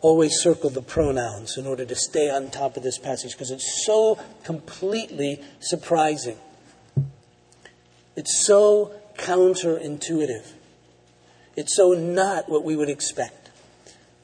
[0.00, 3.84] always circle the pronouns in order to stay on top of this passage because it's
[3.84, 6.36] so completely surprising.
[8.18, 10.50] It's so counterintuitive.
[11.54, 13.50] It's so not what we would expect.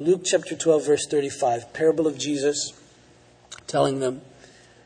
[0.01, 2.73] Luke chapter 12, verse 35, parable of Jesus
[3.69, 4.23] telling them,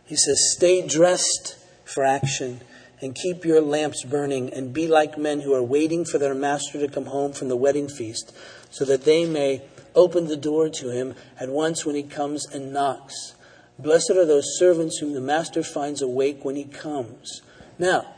[0.05, 2.61] he says, Stay dressed for action
[3.01, 6.79] and keep your lamps burning and be like men who are waiting for their master
[6.79, 8.37] to come home from the wedding feast
[8.71, 9.63] so that they may
[9.95, 13.33] open the door to him at once when he comes and knocks.
[13.79, 17.41] Blessed are those servants whom the master finds awake when he comes.
[17.79, 18.17] Now,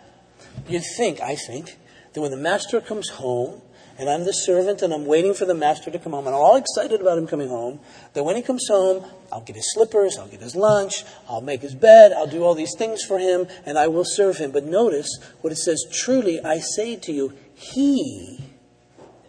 [0.68, 1.76] You'd think, I think,
[2.12, 3.62] that when the master comes home,
[4.00, 6.40] and I'm the servant and I'm waiting for the master to come home, and I'm
[6.40, 7.80] all excited about him coming home,
[8.14, 11.60] that when he comes home, I'll get his slippers, I'll get his lunch, I'll make
[11.60, 14.52] his bed, I'll do all these things for him, and I will serve him.
[14.52, 18.42] But notice what it says truly, I say to you, he,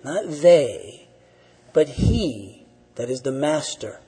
[0.05, 1.09] not they,
[1.73, 3.99] but he, that is the master.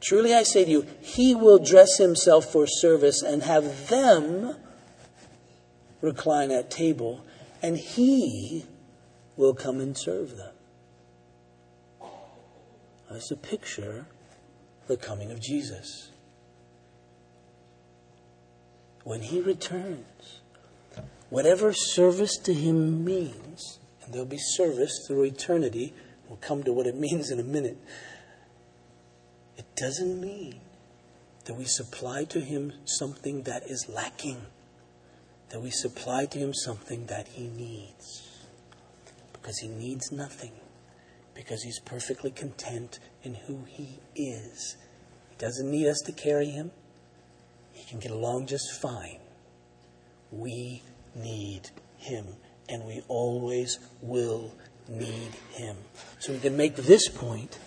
[0.00, 4.56] Truly I say to you, he will dress himself for service and have them
[6.02, 7.24] recline at table,
[7.62, 8.66] and he
[9.36, 10.52] will come and serve them.
[13.10, 14.06] That's a picture
[14.88, 16.10] the coming of Jesus.
[19.04, 20.40] When he returns,
[21.30, 25.94] whatever service to him means, and there'll be service through eternity,
[26.28, 27.78] we'll come to what it means in a minute.
[29.56, 30.60] It doesn't mean
[31.44, 34.46] that we supply to him something that is lacking
[35.52, 38.26] that we supply to him something that he needs.
[39.34, 40.52] Because he needs nothing.
[41.34, 44.76] Because he's perfectly content in who he is.
[45.28, 46.70] He doesn't need us to carry him.
[47.72, 49.20] He can get along just fine.
[50.30, 50.82] We
[51.14, 52.26] need him.
[52.70, 54.54] And we always will
[54.88, 55.76] need him.
[56.18, 57.58] So we can make this point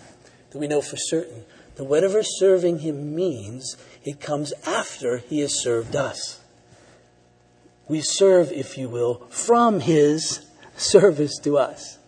[0.50, 1.44] that we know for certain
[1.76, 6.40] that whatever serving him means, it comes after he has served us.
[7.88, 10.44] We serve, if you will, from His
[10.76, 11.98] service to us.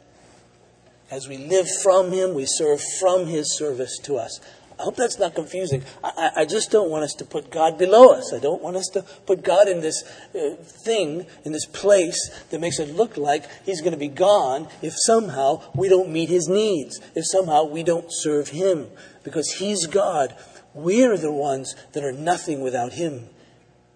[1.10, 4.40] As we live from Him, we serve from His service to us.
[4.78, 5.82] I hope that's not confusing.
[6.04, 8.32] I, I, just don't want us to put God below us.
[8.32, 10.04] I don't want us to put God in this
[10.36, 14.68] uh, thing, in this place that makes it look like He's going to be gone
[14.80, 18.86] if somehow we don't meet His needs, if somehow we don't serve Him.
[19.24, 20.36] Because He's God.
[20.74, 23.30] We're the ones that are nothing without Him.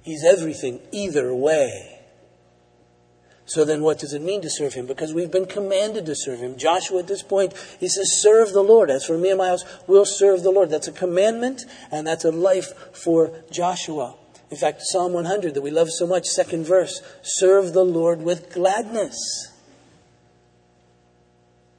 [0.03, 2.01] He's everything either way.
[3.45, 4.87] So then, what does it mean to serve him?
[4.87, 6.57] Because we've been commanded to serve him.
[6.57, 8.89] Joshua, at this point, he says, Serve the Lord.
[8.89, 10.71] As for me and my house, we'll serve the Lord.
[10.71, 14.15] That's a commandment, and that's a life for Joshua.
[14.51, 18.53] In fact, Psalm 100 that we love so much, second verse, serve the Lord with
[18.53, 19.17] gladness.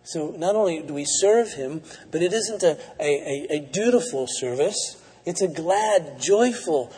[0.04, 1.82] So not only do we serve him,
[2.12, 5.02] but it isn't a, a, a, dutiful service.
[5.26, 6.92] It's a glad, joyful,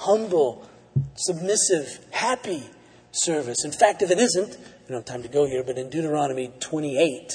[0.00, 0.66] humble,
[1.14, 2.64] submissive, happy
[3.12, 3.64] service.
[3.64, 6.50] In fact, if it isn't, we don't have time to go here, but in Deuteronomy
[6.60, 7.32] 28,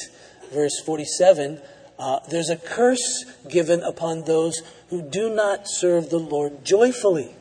[0.52, 1.62] verse 47,
[1.98, 7.36] uh, there's a curse given upon those who do not serve the Lord joyfully.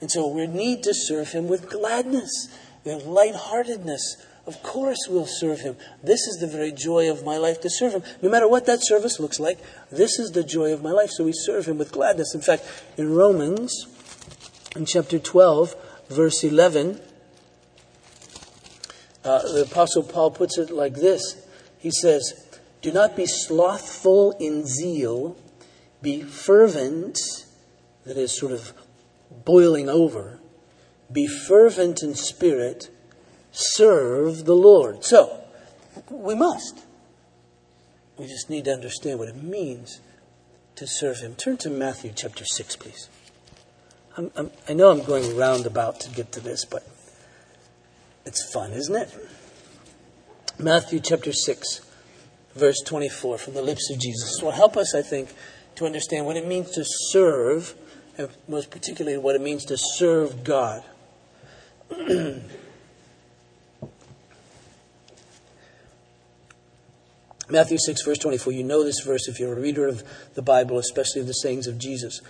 [0.00, 2.48] And so we need to serve Him with gladness,
[2.84, 4.16] with lightheartedness.
[4.48, 5.76] Of course, we'll serve Him.
[6.02, 8.02] This is the very joy of my life to serve Him.
[8.22, 9.58] No matter what that service looks like,
[9.92, 11.10] this is the joy of my life.
[11.10, 12.34] So we serve Him with gladness.
[12.34, 12.64] In fact,
[12.96, 13.86] in Romans,
[14.74, 15.76] in chapter 12,
[16.08, 16.98] verse 11,
[19.22, 21.46] uh, the Apostle Paul puts it like this
[21.78, 25.36] He says, Do not be slothful in zeal,
[26.00, 27.18] be fervent,
[28.06, 28.72] that is sort of
[29.44, 30.40] boiling over,
[31.12, 32.88] be fervent in spirit
[33.52, 35.04] serve the Lord.
[35.04, 35.44] So,
[36.10, 36.84] we must.
[38.16, 40.00] We just need to understand what it means
[40.76, 41.34] to serve Him.
[41.34, 43.08] Turn to Matthew chapter 6, please.
[44.16, 46.86] I'm, I'm, i know I'm going roundabout to get to this, but
[48.26, 49.14] it's fun, isn't it?
[50.58, 51.80] Matthew chapter 6,
[52.54, 54.42] verse 24, from the lips of Jesus.
[54.42, 55.32] will help us, I think,
[55.76, 57.74] to understand what it means to serve,
[58.16, 60.82] and most particularly what it means to serve God.
[67.50, 68.52] Matthew 6, verse 24.
[68.52, 70.02] You know this verse if you're a reader of
[70.34, 72.20] the Bible, especially of the sayings of Jesus.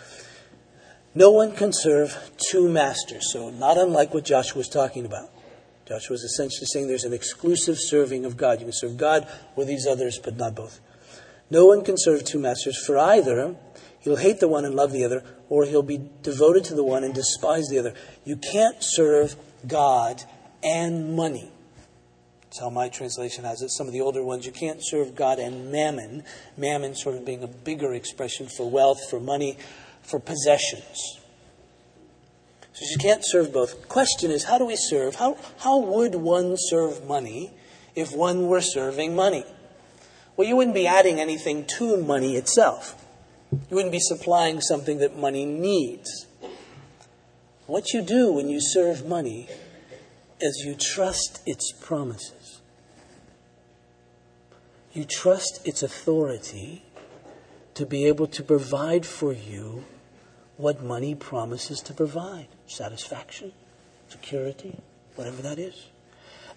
[1.14, 3.33] No one can serve two masters.
[3.33, 5.31] So, not unlike what Joshua was talking about.
[5.88, 8.61] Joshua was essentially saying there's an exclusive serving of God.
[8.61, 9.26] You can serve God
[9.57, 10.81] or these others, but not both.
[11.50, 13.57] No one can serve two masters, for either
[14.00, 17.04] he'll hate the one and love the other, or he'll be devoted to the one
[17.04, 17.94] and despise the other.
[18.24, 19.35] You can't serve
[19.66, 20.22] God
[20.62, 21.50] and money.
[22.48, 23.68] That's how my translation has it.
[23.68, 26.24] Some of the older ones, you can't serve God and mammon.
[26.56, 29.59] Mammon sort of being a bigger expression for wealth, for money,
[30.01, 31.18] for possessions.
[32.72, 33.86] So you can't serve both.
[33.88, 35.16] Question is, how do we serve?
[35.16, 37.51] How, how would one serve money
[37.94, 39.44] if one were serving money?
[40.34, 43.05] Well, you wouldn't be adding anything to money itself.
[43.53, 46.26] You wouldn't be supplying something that money needs.
[47.66, 49.49] What you do when you serve money
[50.40, 52.38] is you trust its promises.
[54.93, 56.82] You trust its authority
[57.74, 59.84] to be able to provide for you
[60.57, 63.53] what money promises to provide satisfaction,
[64.09, 64.76] security,
[65.14, 65.86] whatever that is.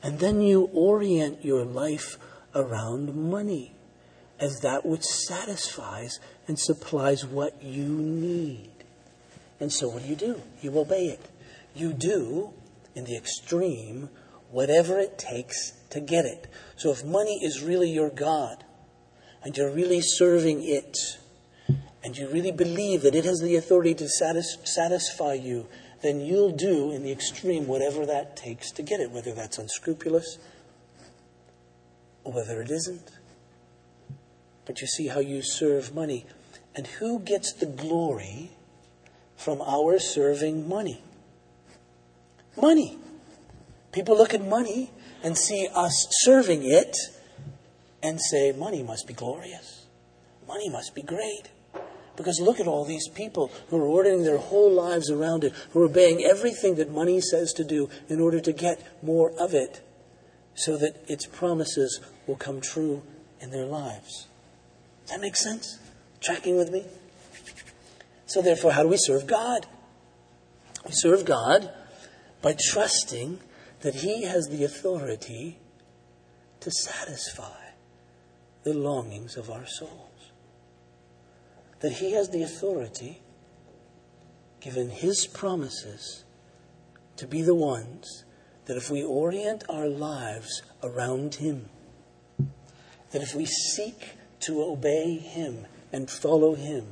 [0.02, 2.18] And then you orient your life
[2.56, 3.74] around money
[4.40, 8.72] as that which satisfies and supplies what you need.
[9.60, 10.42] And so what do you do?
[10.62, 11.30] You obey it.
[11.76, 12.52] You do,
[12.96, 14.10] in the extreme,
[14.50, 16.48] whatever it takes to get it.
[16.76, 18.64] So if money is really your God,
[19.44, 20.98] and you're really serving it,
[22.04, 25.68] and you really believe that it has the authority to satis- satisfy you,
[26.02, 30.40] then you'll do in the extreme whatever that takes to get it, whether that's unscrupulous
[32.24, 33.12] or whether it isn't.
[34.66, 36.26] But you see how you serve money.
[36.76, 38.52] And who gets the glory
[39.36, 41.04] from our serving money?
[42.60, 42.98] Money.
[43.92, 44.92] People look at money
[45.24, 46.96] and see us serving it
[48.04, 49.86] and say, money must be glorious.
[50.48, 51.50] Money must be great.
[52.16, 55.82] Because look at all these people who are ordering their whole lives around it, who
[55.82, 59.82] are obeying everything that money says to do in order to get more of it
[60.56, 63.02] so that its promises will come true
[63.40, 64.28] in their lives.
[65.02, 65.80] Does that make sense?
[66.20, 66.86] Tracking with me?
[68.26, 69.66] So, therefore, how do we serve God?
[70.86, 71.72] We serve God
[72.42, 73.40] by trusting
[73.82, 75.58] that He has the authority
[76.60, 77.62] to satisfy
[78.64, 80.32] the longings of our souls.
[81.80, 83.22] That He has the authority,
[84.60, 86.24] given His promises,
[87.18, 88.24] to be the ones
[88.66, 91.70] that if we orient our lives around Him,
[93.12, 94.12] that if we seek
[94.42, 96.86] to obey Him and follow Him,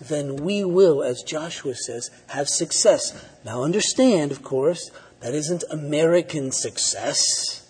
[0.00, 3.24] then we will, as Joshua says, have success.
[3.44, 4.90] Now, understand, of course,
[5.22, 7.66] that isn't American success.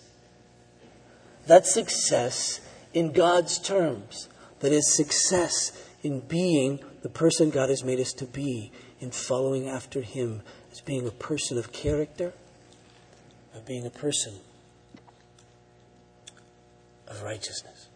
[1.45, 2.61] That's success
[2.93, 4.27] in God's terms.
[4.59, 9.67] That is success in being the person God has made us to be, in following
[9.67, 10.41] after Him,
[10.71, 12.33] as being a person of character,
[13.53, 14.33] of being a person
[17.07, 17.87] of righteousness.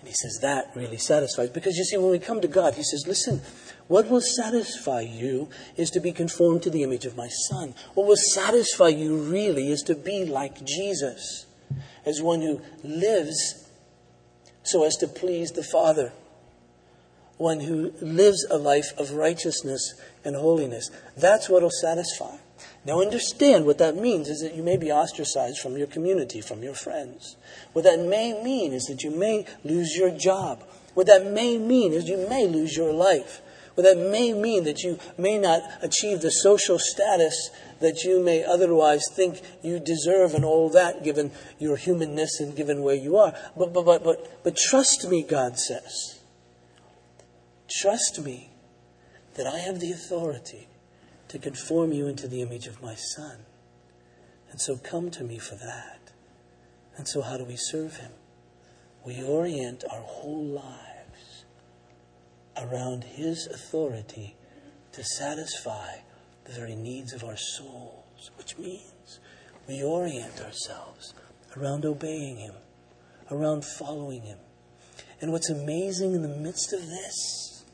[0.00, 1.50] And he says that really satisfies.
[1.50, 3.42] Because you see, when we come to God, he says, listen,
[3.88, 7.74] what will satisfy you is to be conformed to the image of my Son.
[7.94, 11.46] What will satisfy you really is to be like Jesus,
[12.04, 13.64] as one who lives
[14.62, 16.12] so as to please the Father,
[17.38, 20.90] one who lives a life of righteousness and holiness.
[21.16, 22.36] That's what will satisfy.
[22.84, 26.62] Now, understand what that means is that you may be ostracized from your community, from
[26.62, 27.36] your friends.
[27.72, 30.62] What that may mean is that you may lose your job.
[30.94, 33.42] What that may mean is you may lose your life.
[33.76, 37.50] What that may mean that you may not achieve the social status
[37.80, 42.82] that you may otherwise think you deserve and all that given your humanness and given
[42.82, 43.34] where you are.
[43.54, 46.20] But, but, but, but, but trust me, God says.
[47.68, 48.48] Trust me
[49.34, 50.68] that I have the authority
[51.28, 53.40] to conform you into the image of my Son.
[54.50, 56.12] And so come to me for that.
[56.96, 58.12] And so, how do we serve Him?
[59.04, 60.85] We orient our whole lives
[62.56, 64.36] around His authority
[64.92, 65.96] to satisfy
[66.44, 69.20] the very needs of our souls, which means
[69.68, 71.14] we orient ourselves
[71.56, 72.54] around obeying Him,
[73.30, 74.38] around following Him.
[75.20, 77.64] And what's amazing in the midst of this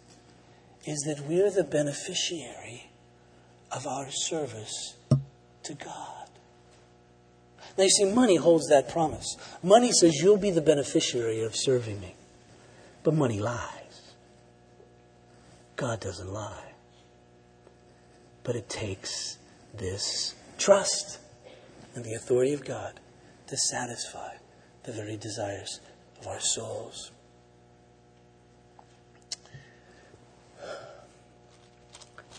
[0.86, 2.90] is that we're the beneficiary
[3.70, 4.94] of our service
[5.64, 6.28] to God.
[7.78, 9.36] Now, you see, money holds that promise.
[9.62, 12.14] Money says you'll be the beneficiary of serving me.
[13.02, 13.81] But money lies.
[15.82, 16.74] God doesn't lie.
[18.44, 19.38] But it takes
[19.74, 21.18] this trust
[21.96, 23.00] and the authority of God
[23.48, 24.34] to satisfy
[24.84, 25.80] the very desires
[26.20, 27.10] of our souls.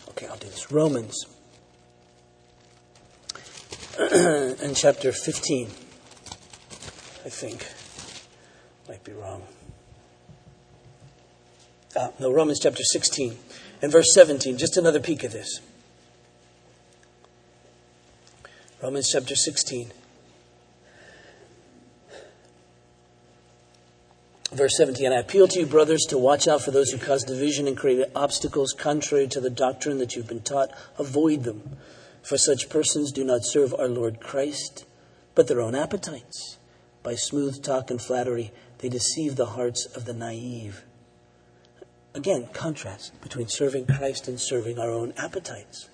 [0.08, 0.72] Okay, I'll do this.
[0.72, 1.26] Romans
[3.98, 7.68] and chapter 15, I think.
[8.88, 9.42] Might be wrong.
[11.96, 13.36] Ah, no, Romans chapter 16
[13.80, 14.58] and verse 17.
[14.58, 15.60] Just another peek at this.
[18.82, 19.92] Romans chapter 16.
[24.52, 27.66] Verse 17, I appeal to you, brothers, to watch out for those who cause division
[27.66, 30.70] and create obstacles contrary to the doctrine that you've been taught.
[30.96, 31.76] Avoid them.
[32.22, 34.84] For such persons do not serve our Lord Christ,
[35.34, 36.58] but their own appetites.
[37.02, 40.84] By smooth talk and flattery, they deceive the hearts of the naive.
[42.14, 45.88] Again, contrast between serving Christ and serving our own appetites.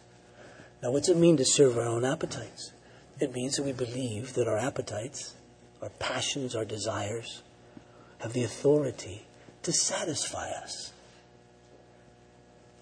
[0.82, 2.72] Now, what's it mean to serve our own appetites?
[3.20, 5.34] It means that we believe that our appetites,
[5.80, 7.42] our passions, our desires,
[8.18, 9.26] have the authority
[9.62, 10.92] to satisfy us.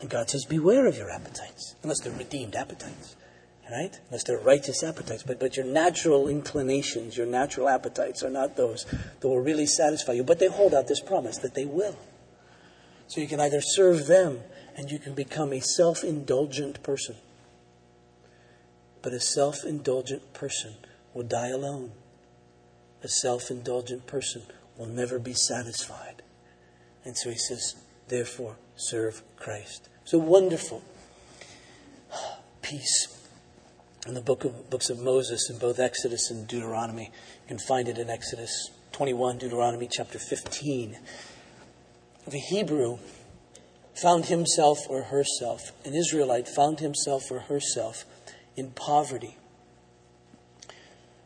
[0.00, 3.16] And God says, Beware of your appetites, unless they're redeemed appetites.
[3.70, 3.98] right?
[4.08, 5.22] Unless they're righteous appetites.
[5.22, 10.12] But, but your natural inclinations, your natural appetites are not those that will really satisfy
[10.12, 10.24] you.
[10.24, 11.96] But they hold out this promise that they will.
[13.08, 14.40] So you can either serve them
[14.76, 17.16] and you can become a self indulgent person.
[19.02, 20.74] But a self indulgent person
[21.14, 21.92] will die alone.
[23.02, 24.42] A self indulgent person
[24.76, 26.22] will never be satisfied.
[27.04, 27.74] And so he says,
[28.08, 29.88] therefore, serve Christ.
[30.04, 30.82] So wonderful.
[32.62, 33.14] Peace.
[34.06, 37.88] In the book of, books of Moses, in both Exodus and Deuteronomy, you can find
[37.88, 40.98] it in Exodus 21, Deuteronomy chapter 15.
[42.28, 42.98] The Hebrew
[43.94, 48.04] found himself or herself, an Israelite found himself or herself
[48.54, 49.38] in poverty.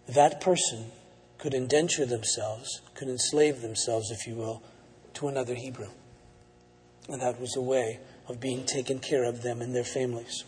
[0.07, 0.93] That person
[1.39, 4.63] could indenture themselves, could enslave themselves, if you will,
[5.15, 5.89] to another Hebrew.
[7.09, 7.99] And that was a way
[8.29, 10.45] of being taken care of them and their families.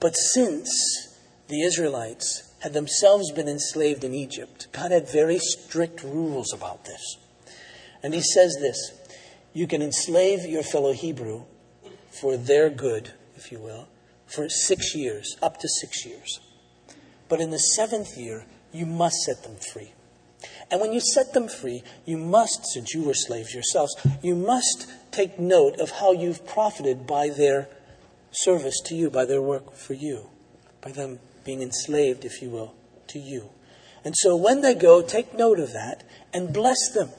[0.00, 6.52] But since the Israelites had themselves been enslaved in Egypt, God had very strict rules
[6.52, 7.16] about this.
[8.02, 9.03] And He says this
[9.54, 11.44] you can enslave your fellow Hebrew
[12.10, 13.88] for their good, if you will,
[14.26, 16.40] for six years, up to six years.
[17.28, 19.92] But in the seventh year, you must set them free.
[20.70, 24.90] And when you set them free, you must, since you were slaves yourselves, you must
[25.10, 27.68] take note of how you've profited by their
[28.32, 30.28] service to you, by their work for you,
[30.80, 32.74] by them being enslaved, if you will,
[33.06, 33.50] to you.
[34.04, 36.02] And so when they go, take note of that
[36.32, 37.10] and bless them.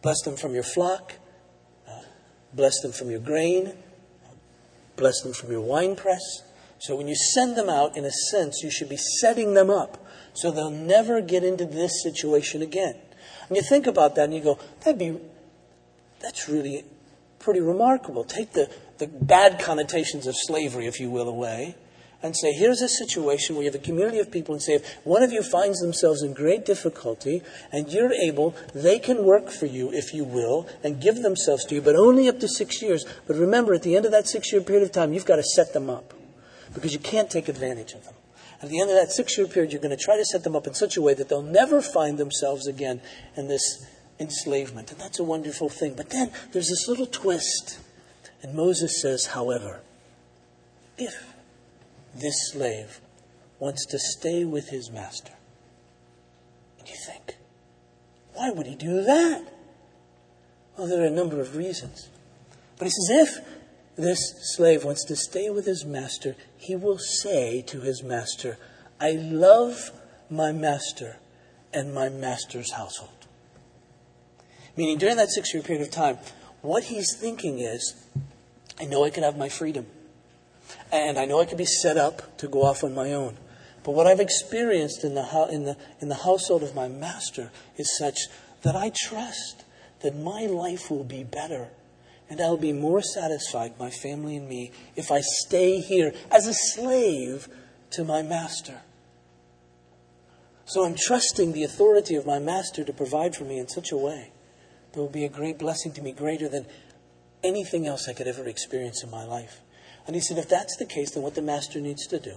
[0.00, 1.14] Bless them from your flock,
[2.54, 3.72] bless them from your grain,
[4.96, 6.42] bless them from your winepress.
[6.78, 10.04] So when you send them out, in a sense, you should be setting them up
[10.34, 12.96] so they'll never get into this situation again.
[13.48, 15.18] And you think about that and you go, that'd be,
[16.20, 16.84] that's really
[17.38, 18.24] pretty remarkable.
[18.24, 21.76] Take the, the bad connotations of slavery, if you will, away
[22.24, 24.96] and say, here's a situation where you have a community of people and say, if
[25.04, 29.66] one of you finds themselves in great difficulty and you're able, they can work for
[29.66, 33.04] you, if you will, and give themselves to you, but only up to six years.
[33.26, 35.42] But remember, at the end of that six year period of time, you've got to
[35.42, 36.14] set them up
[36.72, 38.14] because you can't take advantage of them.
[38.62, 40.56] At the end of that six year period, you're going to try to set them
[40.56, 43.02] up in such a way that they'll never find themselves again
[43.36, 43.86] in this
[44.18, 44.90] enslavement.
[44.90, 45.92] And that's a wonderful thing.
[45.94, 47.80] But then there's this little twist.
[48.42, 49.82] And Moses says, however,
[50.96, 51.33] if
[52.14, 53.00] this slave
[53.58, 55.32] wants to stay with his master.
[56.78, 57.36] And you think,
[58.34, 59.44] why would he do that?
[60.76, 62.08] Well, there are a number of reasons.
[62.78, 63.44] But he says, if
[63.96, 68.58] this slave wants to stay with his master, he will say to his master,
[69.00, 69.92] I love
[70.28, 71.18] my master
[71.72, 73.10] and my master's household.
[74.76, 76.18] Meaning, during that six year period of time,
[76.62, 77.94] what he's thinking is,
[78.80, 79.86] I know I can have my freedom.
[80.92, 83.36] And I know I could be set up to go off on my own.
[83.82, 87.96] But what I've experienced in the, in the, in the household of my master is
[87.96, 88.18] such
[88.62, 89.64] that I trust
[90.00, 91.68] that my life will be better
[92.28, 96.54] and I'll be more satisfied, my family and me, if I stay here as a
[96.54, 97.48] slave
[97.90, 98.80] to my master.
[100.64, 103.96] So I'm trusting the authority of my master to provide for me in such a
[103.96, 104.32] way
[104.92, 106.66] that will be a great blessing to me, greater than
[107.42, 109.60] anything else I could ever experience in my life.
[110.06, 112.36] And he said, if that's the case, then what the master needs to do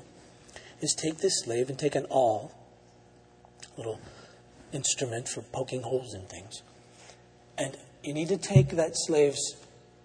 [0.82, 2.51] is take this slave and take an awl,
[3.78, 3.99] little
[4.72, 6.61] instrument for poking holes in things,
[7.57, 9.55] and you need to take that slave's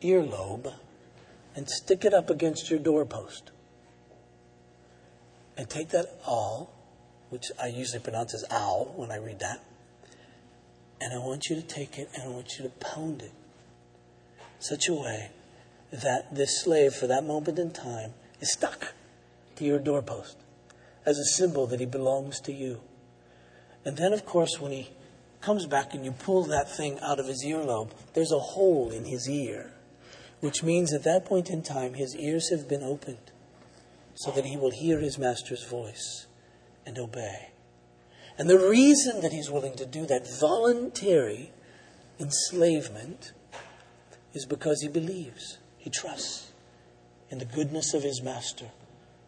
[0.01, 0.73] earlobe
[1.55, 3.51] and stick it up against your doorpost.
[5.57, 6.73] And take that awl,
[7.29, 9.63] which I usually pronounce as owl when I read that,
[11.01, 13.33] and I want you to take it and I want you to pound it
[14.59, 15.31] such a way
[15.93, 18.95] that this slave, for that moment in time, is stuck
[19.57, 20.37] to your doorpost
[21.05, 22.81] as a symbol that he belongs to you.
[23.85, 24.91] And then, of course, when he
[25.41, 29.05] comes back and you pull that thing out of his earlobe, there's a hole in
[29.05, 29.73] his ear,
[30.41, 33.31] which means at that point in time, his ears have been opened
[34.15, 36.27] so that he will hear his master's voice
[36.87, 37.51] and obey.
[38.39, 41.51] And the reason that he's willing to do that voluntary
[42.19, 43.33] enslavement
[44.33, 45.59] is because he believes.
[45.83, 46.53] He trusts
[47.29, 48.67] in the goodness of his master,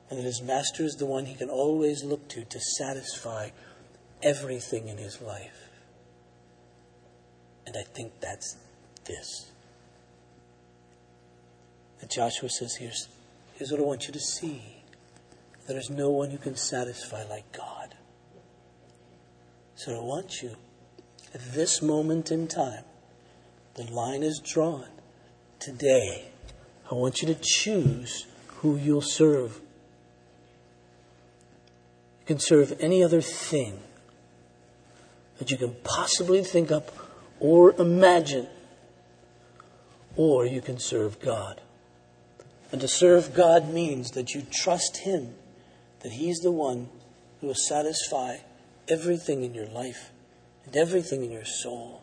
[0.08, 3.48] and that his master is the one he can always look to to satisfy
[4.22, 5.68] everything in his life.
[7.66, 8.56] And I think that's
[9.04, 9.50] this.
[11.98, 13.08] That Joshua says, here's,
[13.54, 14.62] here's what I want you to see.
[15.66, 17.96] There is no one who can satisfy like God.
[19.74, 20.54] So I want you,
[21.34, 22.84] at this moment in time,
[23.74, 24.86] the line is drawn
[25.58, 26.30] today
[26.94, 28.24] I want you to choose
[28.58, 29.60] who you'll serve.
[32.20, 33.80] You can serve any other thing
[35.38, 36.92] that you can possibly think up
[37.40, 38.46] or imagine.
[40.14, 41.60] Or you can serve God.
[42.70, 45.34] And to serve God means that you trust Him,
[46.04, 46.90] that He's the one
[47.40, 48.36] who will satisfy
[48.86, 50.12] everything in your life
[50.64, 52.02] and everything in your soul.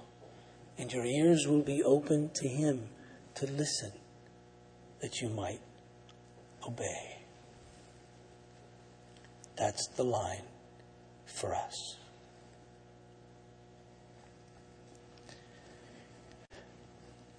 [0.77, 2.89] And your ears will be open to Him
[3.35, 3.93] to listen,
[5.01, 5.59] that you might
[6.67, 7.17] obey.
[9.57, 10.43] That's the line
[11.25, 11.97] for us.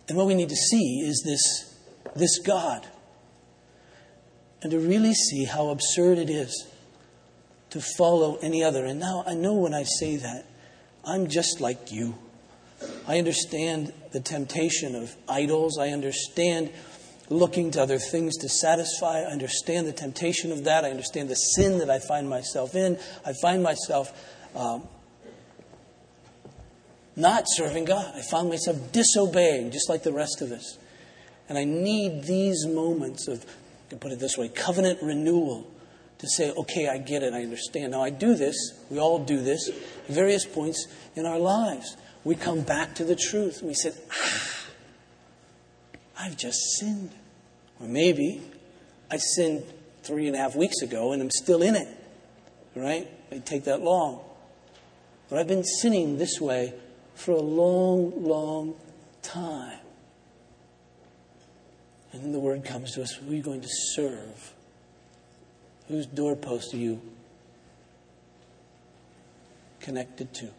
[0.09, 1.75] And what we need to see is this,
[2.15, 2.87] this God.
[4.61, 6.69] And to really see how absurd it is
[7.71, 8.85] to follow any other.
[8.85, 10.45] And now I know when I say that,
[11.05, 12.15] I'm just like you.
[13.09, 15.79] I understand the temptation of idols.
[15.79, 16.71] I understand
[17.33, 19.21] looking to other things to satisfy.
[19.21, 20.85] I understand the temptation of that.
[20.85, 22.99] I understand the sin that I find myself in.
[23.25, 24.13] I find myself
[24.55, 24.87] um,
[27.17, 28.13] not serving God.
[28.15, 30.79] I find myself disobeying, just like the rest of us.
[31.49, 35.67] And I need these moments of, I can put it this way, covenant renewal
[36.19, 37.93] to say, okay, I get it, I understand.
[37.93, 38.57] Now, I do this,
[38.91, 41.97] we all do this at various points in our lives.
[42.25, 43.61] We come back to the truth.
[43.63, 44.49] We said, ah,
[46.21, 47.11] I've just sinned.
[47.83, 48.41] Or maybe
[49.11, 49.65] I sinned
[50.05, 51.89] three and a half weeks ago and I'm still in it.
[52.75, 53.09] Right?
[53.31, 54.21] It take that long.
[55.29, 56.73] But I've been sinning this way
[57.15, 58.75] for a long, long
[59.23, 59.79] time.
[62.13, 64.53] And then the word comes to us who are you going to serve?
[65.89, 67.01] Whose doorpost are you
[69.81, 70.51] connected to?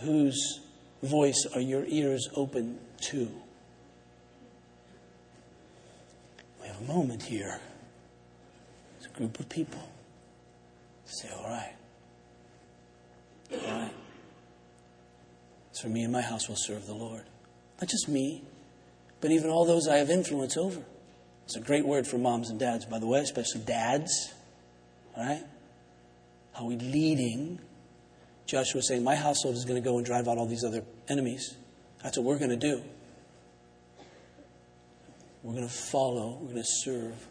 [0.00, 0.60] Whose
[1.02, 2.78] voice are your ears open
[3.08, 3.30] to?
[6.60, 7.60] We have a moment here.
[8.98, 9.82] It's a group of people.
[11.04, 11.74] Say, all right.
[13.52, 13.94] All right.
[15.72, 17.24] So me and my house will serve the Lord.
[17.80, 18.44] Not just me,
[19.20, 20.82] but even all those I have influence over.
[21.44, 24.32] It's a great word for moms and dads, by the way, especially dads.
[25.16, 25.42] All right?
[26.52, 27.58] How are we leading?
[28.46, 31.56] Joshua saying, My household is going to go and drive out all these other enemies.
[32.02, 32.82] That's what we're going to do.
[35.42, 37.26] We're going to follow, we're going to serve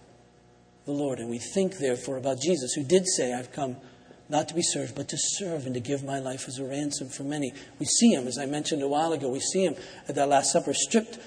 [0.86, 1.20] the Lord.
[1.20, 3.78] And we think, therefore, about Jesus, who did say, I've come
[4.28, 7.10] not to be served, but to serve and to give my life as a ransom
[7.10, 7.54] for many.
[7.80, 9.76] We see him, as I mentioned a while ago, we see him
[10.08, 11.20] at that Last Supper stripped,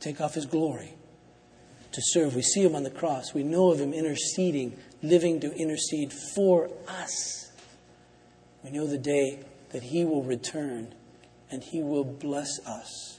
[0.00, 0.94] take off his glory
[1.92, 2.34] to serve.
[2.34, 3.32] We see him on the cross.
[3.34, 7.50] We know of him interceding, living to intercede for us.
[8.62, 10.94] We know the day that he will return
[11.50, 13.15] and he will bless us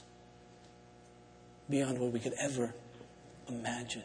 [1.68, 2.74] beyond what we could ever
[3.48, 4.04] imagine.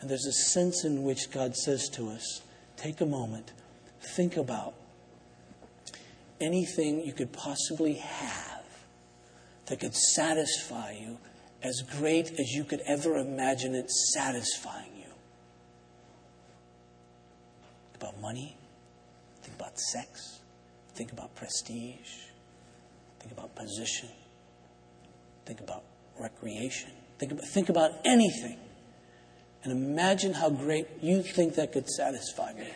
[0.00, 2.42] And there's a sense in which God says to us,
[2.76, 3.52] take a moment,
[4.16, 4.74] think about
[6.40, 8.64] anything you could possibly have
[9.66, 11.18] that could satisfy you
[11.62, 15.12] as great as you could ever imagine it satisfying you.
[17.92, 18.56] Think about money,
[19.42, 20.40] think about sex,
[20.94, 22.26] think about prestige,
[23.20, 24.08] think about position,
[25.46, 25.84] think about
[26.18, 28.58] recreation, think about, think about anything
[29.64, 32.68] and imagine how great you think that could satisfy me.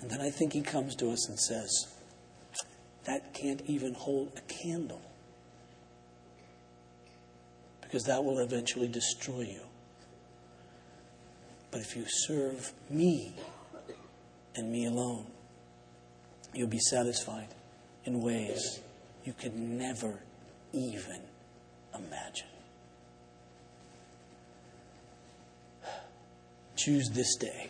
[0.00, 1.70] And then I think he comes to us and says,
[3.04, 5.00] That can't even hold a candle.
[7.82, 9.62] Because that will eventually destroy you.
[11.70, 13.34] But if you serve me
[14.56, 15.26] and me alone,
[16.52, 17.48] you'll be satisfied
[18.04, 18.80] in ways
[19.24, 20.20] you could never
[20.72, 21.20] even
[21.94, 22.46] imagine.
[26.76, 27.68] Choose this day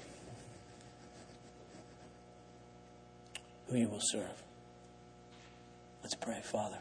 [3.68, 4.42] who you will serve.
[6.02, 6.78] Let's pray, Father.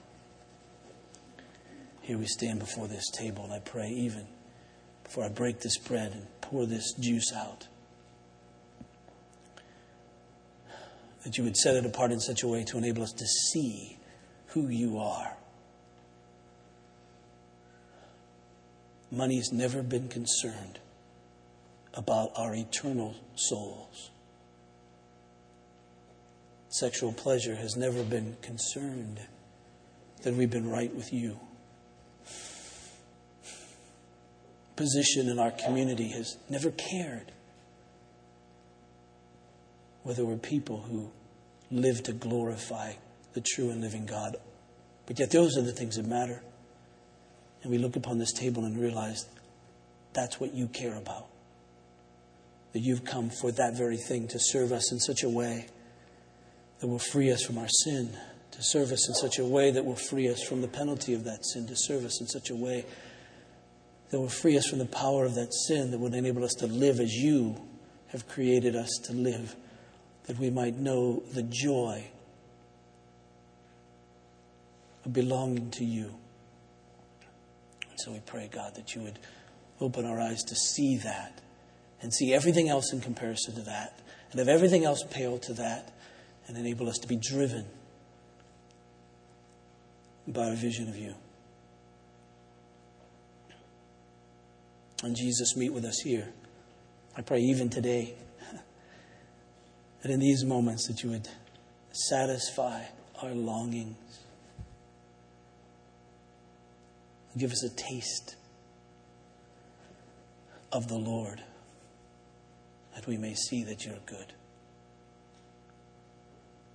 [2.02, 4.26] Here we stand before this table, and I pray, even
[5.04, 7.68] before I break this bread and pour this juice out,
[11.24, 13.98] that you would set it apart in such a way to enable us to see
[14.48, 15.36] who you are.
[19.12, 20.80] Money's never been concerned
[21.94, 24.12] about our eternal souls.
[26.70, 29.20] Sexual pleasure has never been concerned
[30.22, 31.40] that we've been right with you.
[34.76, 37.32] Position in our community has never cared
[40.04, 41.12] whether we're people who
[41.72, 42.94] live to glorify
[43.34, 44.38] the true and living God.
[45.06, 46.42] But yet, those are the things that matter.
[47.62, 49.26] And we look upon this table and realize
[50.14, 51.28] that's what you care about.
[52.74, 55.68] that you've come for that very thing to serve us in such a way
[56.80, 58.16] that will free us from our sin,
[58.52, 61.24] to serve us in such a way that will free us from the penalty of
[61.24, 62.86] that sin, to serve us in such a way
[64.12, 66.68] that will free us from the power of that sin, that would enable us to
[66.68, 67.56] live as you
[68.08, 69.56] have created us to live,
[70.26, 72.04] that we might know the joy
[75.06, 76.16] of belonging to you.
[78.04, 79.20] So we pray, God, that you would
[79.82, 81.42] open our eyes to see that
[82.02, 84.00] and see everything else in comparison to that,
[84.32, 85.92] and have everything else pale to that,
[86.48, 87.66] and enable us to be driven
[90.28, 91.14] by a vision of you.
[95.04, 96.30] And Jesus, meet with us here.
[97.18, 98.16] I pray even today
[100.02, 101.28] that in these moments that you would
[101.92, 102.84] satisfy
[103.22, 104.20] our longings.
[107.38, 108.36] Give us a taste
[110.72, 111.42] of the Lord
[112.96, 114.34] that we may see that you're good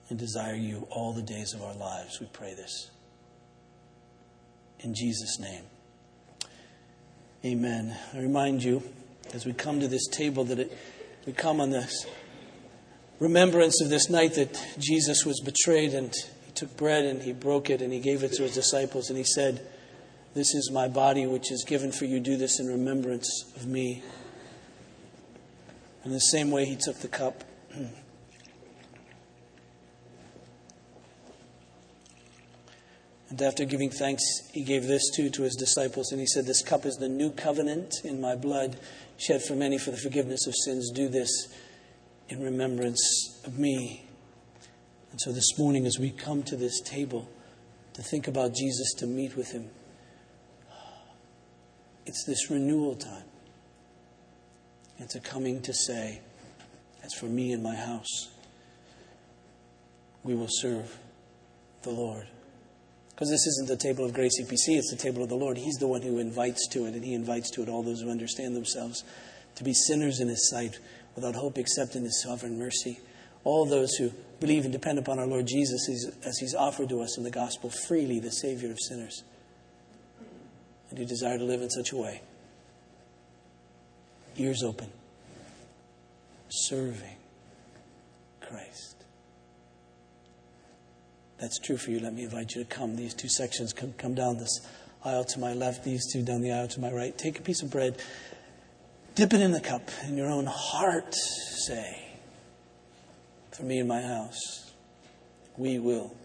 [0.08, 2.20] and desire you all the days of our lives.
[2.20, 2.90] We pray this.
[4.80, 5.64] In Jesus' name.
[7.44, 7.96] Amen.
[8.12, 8.82] I remind you,
[9.32, 10.78] as we come to this table, that it,
[11.26, 12.06] we come on this
[13.18, 16.12] remembrance of this night that Jesus was betrayed and
[16.46, 19.18] he took bread and he broke it and he gave it to his disciples and
[19.18, 19.66] he said,
[20.34, 22.18] This is my body which is given for you.
[22.18, 24.02] Do this in remembrance of me.
[26.04, 27.44] In the same way, he took the cup.
[33.30, 34.22] And after giving thanks,
[34.52, 36.12] he gave this too to his disciples.
[36.12, 38.76] And he said, This cup is the new covenant in my blood,
[39.16, 40.92] shed for many for the forgiveness of sins.
[40.92, 41.48] Do this
[42.28, 44.06] in remembrance of me.
[45.10, 47.28] And so this morning, as we come to this table
[47.94, 49.68] to think about Jesus, to meet with him,
[52.06, 53.24] it's this renewal time.
[54.98, 56.20] It's a coming to say,
[57.02, 58.30] As for me and my house,
[60.22, 60.96] we will serve
[61.82, 62.26] the Lord.
[63.10, 65.56] Because this isn't the table of Grace EPC, it's the table of the Lord.
[65.56, 68.10] He's the one who invites to it, and He invites to it all those who
[68.10, 69.04] understand themselves
[69.54, 70.78] to be sinners in His sight,
[71.14, 72.98] without hope except in His sovereign mercy.
[73.44, 75.88] All those who believe and depend upon our Lord Jesus
[76.24, 79.22] as He's offered to us in the gospel freely, the Savior of sinners.
[80.94, 82.22] And who desire to live in such a way.
[84.36, 84.90] Ears open,
[86.48, 87.16] serving
[88.40, 88.94] Christ
[91.44, 92.96] that's true for you, let me invite you to come.
[92.96, 94.66] These two sections come, come down this
[95.04, 97.16] aisle to my left, these two down the aisle to my right.
[97.18, 97.98] Take a piece of bread,
[99.14, 102.16] dip it in the cup, in your own heart say,
[103.52, 104.72] For me and my house,
[105.58, 106.16] we will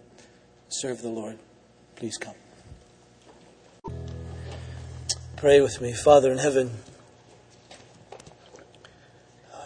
[0.70, 1.38] serve the Lord.
[1.98, 2.36] Please come.
[5.40, 6.70] Pray with me, Father in heaven.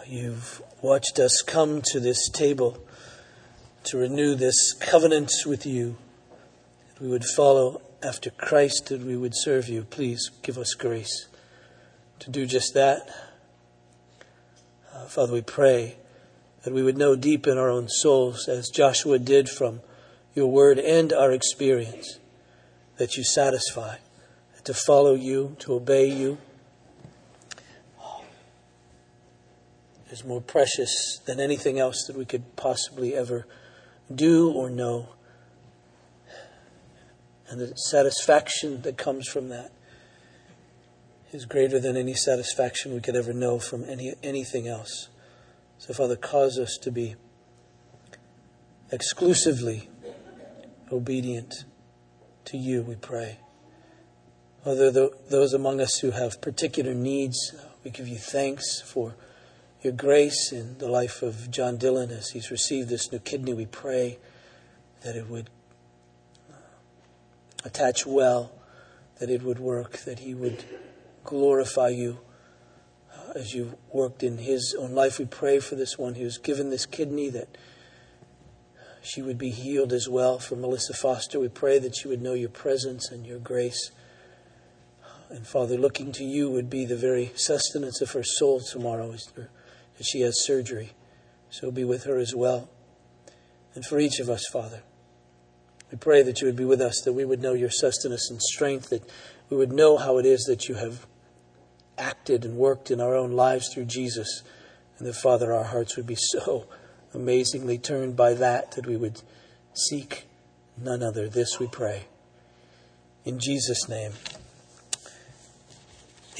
[0.06, 2.78] You've watched us come to this table
[3.82, 5.96] to renew this covenant with you,
[6.86, 9.82] that we would follow after Christ, that we would serve you.
[9.82, 11.26] Please give us grace
[12.20, 13.08] to do just that.
[14.94, 15.96] Uh, Father, we pray
[16.62, 19.80] that we would know deep in our own souls, as Joshua did from
[20.36, 22.20] your word and our experience,
[22.96, 23.96] that you satisfy,
[24.64, 26.38] to follow you, to obey you.
[30.14, 33.46] is more precious than anything else that we could possibly ever
[34.14, 35.08] do or know.
[37.48, 39.72] And the satisfaction that comes from that
[41.32, 45.08] is greater than any satisfaction we could ever know from any, anything else.
[45.78, 47.16] So, Father, cause us to be
[48.92, 49.88] exclusively
[50.92, 51.64] obedient
[52.44, 53.38] to you, we pray.
[54.64, 57.54] Father, those among us who have particular needs,
[57.84, 59.14] we give you thanks for
[59.82, 63.52] your grace in the life of John Dillon as he's received this new kidney.
[63.52, 64.16] We pray
[65.02, 65.50] that it would
[66.50, 66.54] uh,
[67.62, 68.52] attach well,
[69.20, 70.64] that it would work, that he would
[71.24, 72.20] glorify you
[73.14, 75.18] uh, as you worked in his own life.
[75.18, 77.58] We pray for this one who's given this kidney that
[79.02, 80.38] she would be healed as well.
[80.38, 83.90] For Melissa Foster, we pray that she would know your presence and your grace.
[85.34, 89.48] And Father, looking to you would be the very sustenance of her soul tomorrow that
[90.00, 90.92] she has surgery.
[91.50, 92.68] So be with her as well.
[93.74, 94.82] And for each of us, Father,
[95.90, 98.40] we pray that you would be with us, that we would know your sustenance and
[98.40, 99.10] strength, that
[99.50, 101.04] we would know how it is that you have
[101.98, 104.44] acted and worked in our own lives through Jesus.
[104.98, 106.68] And that, Father, our hearts would be so
[107.12, 109.20] amazingly turned by that that we would
[109.72, 110.26] seek
[110.80, 111.28] none other.
[111.28, 112.04] This we pray.
[113.24, 114.12] In Jesus' name.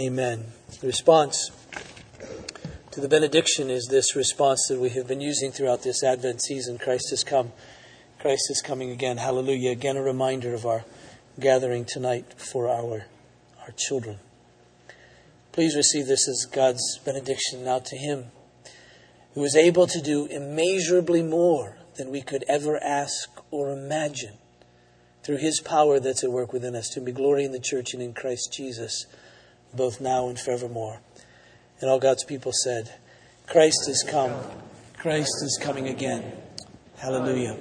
[0.01, 0.47] Amen.
[0.80, 1.53] The response
[2.90, 6.78] to the benediction is this response that we have been using throughout this Advent season
[6.78, 7.53] Christ has come.
[8.18, 9.18] Christ is coming again.
[9.18, 9.70] Hallelujah.
[9.70, 10.84] Again, a reminder of our
[11.38, 13.07] gathering tonight for our,
[13.62, 14.18] our children.
[15.53, 18.32] Please receive this as God's benediction now to Him,
[19.34, 24.38] who is able to do immeasurably more than we could ever ask or imagine
[25.22, 28.03] through His power that's at work within us, to be glory in the church and
[28.03, 29.07] in Christ Jesus,
[29.77, 31.01] both now and forevermore.
[31.81, 32.95] And all God's people said,
[33.47, 34.33] Christ is come.
[34.97, 36.33] Christ is coming again.
[36.97, 37.59] Hallelujah.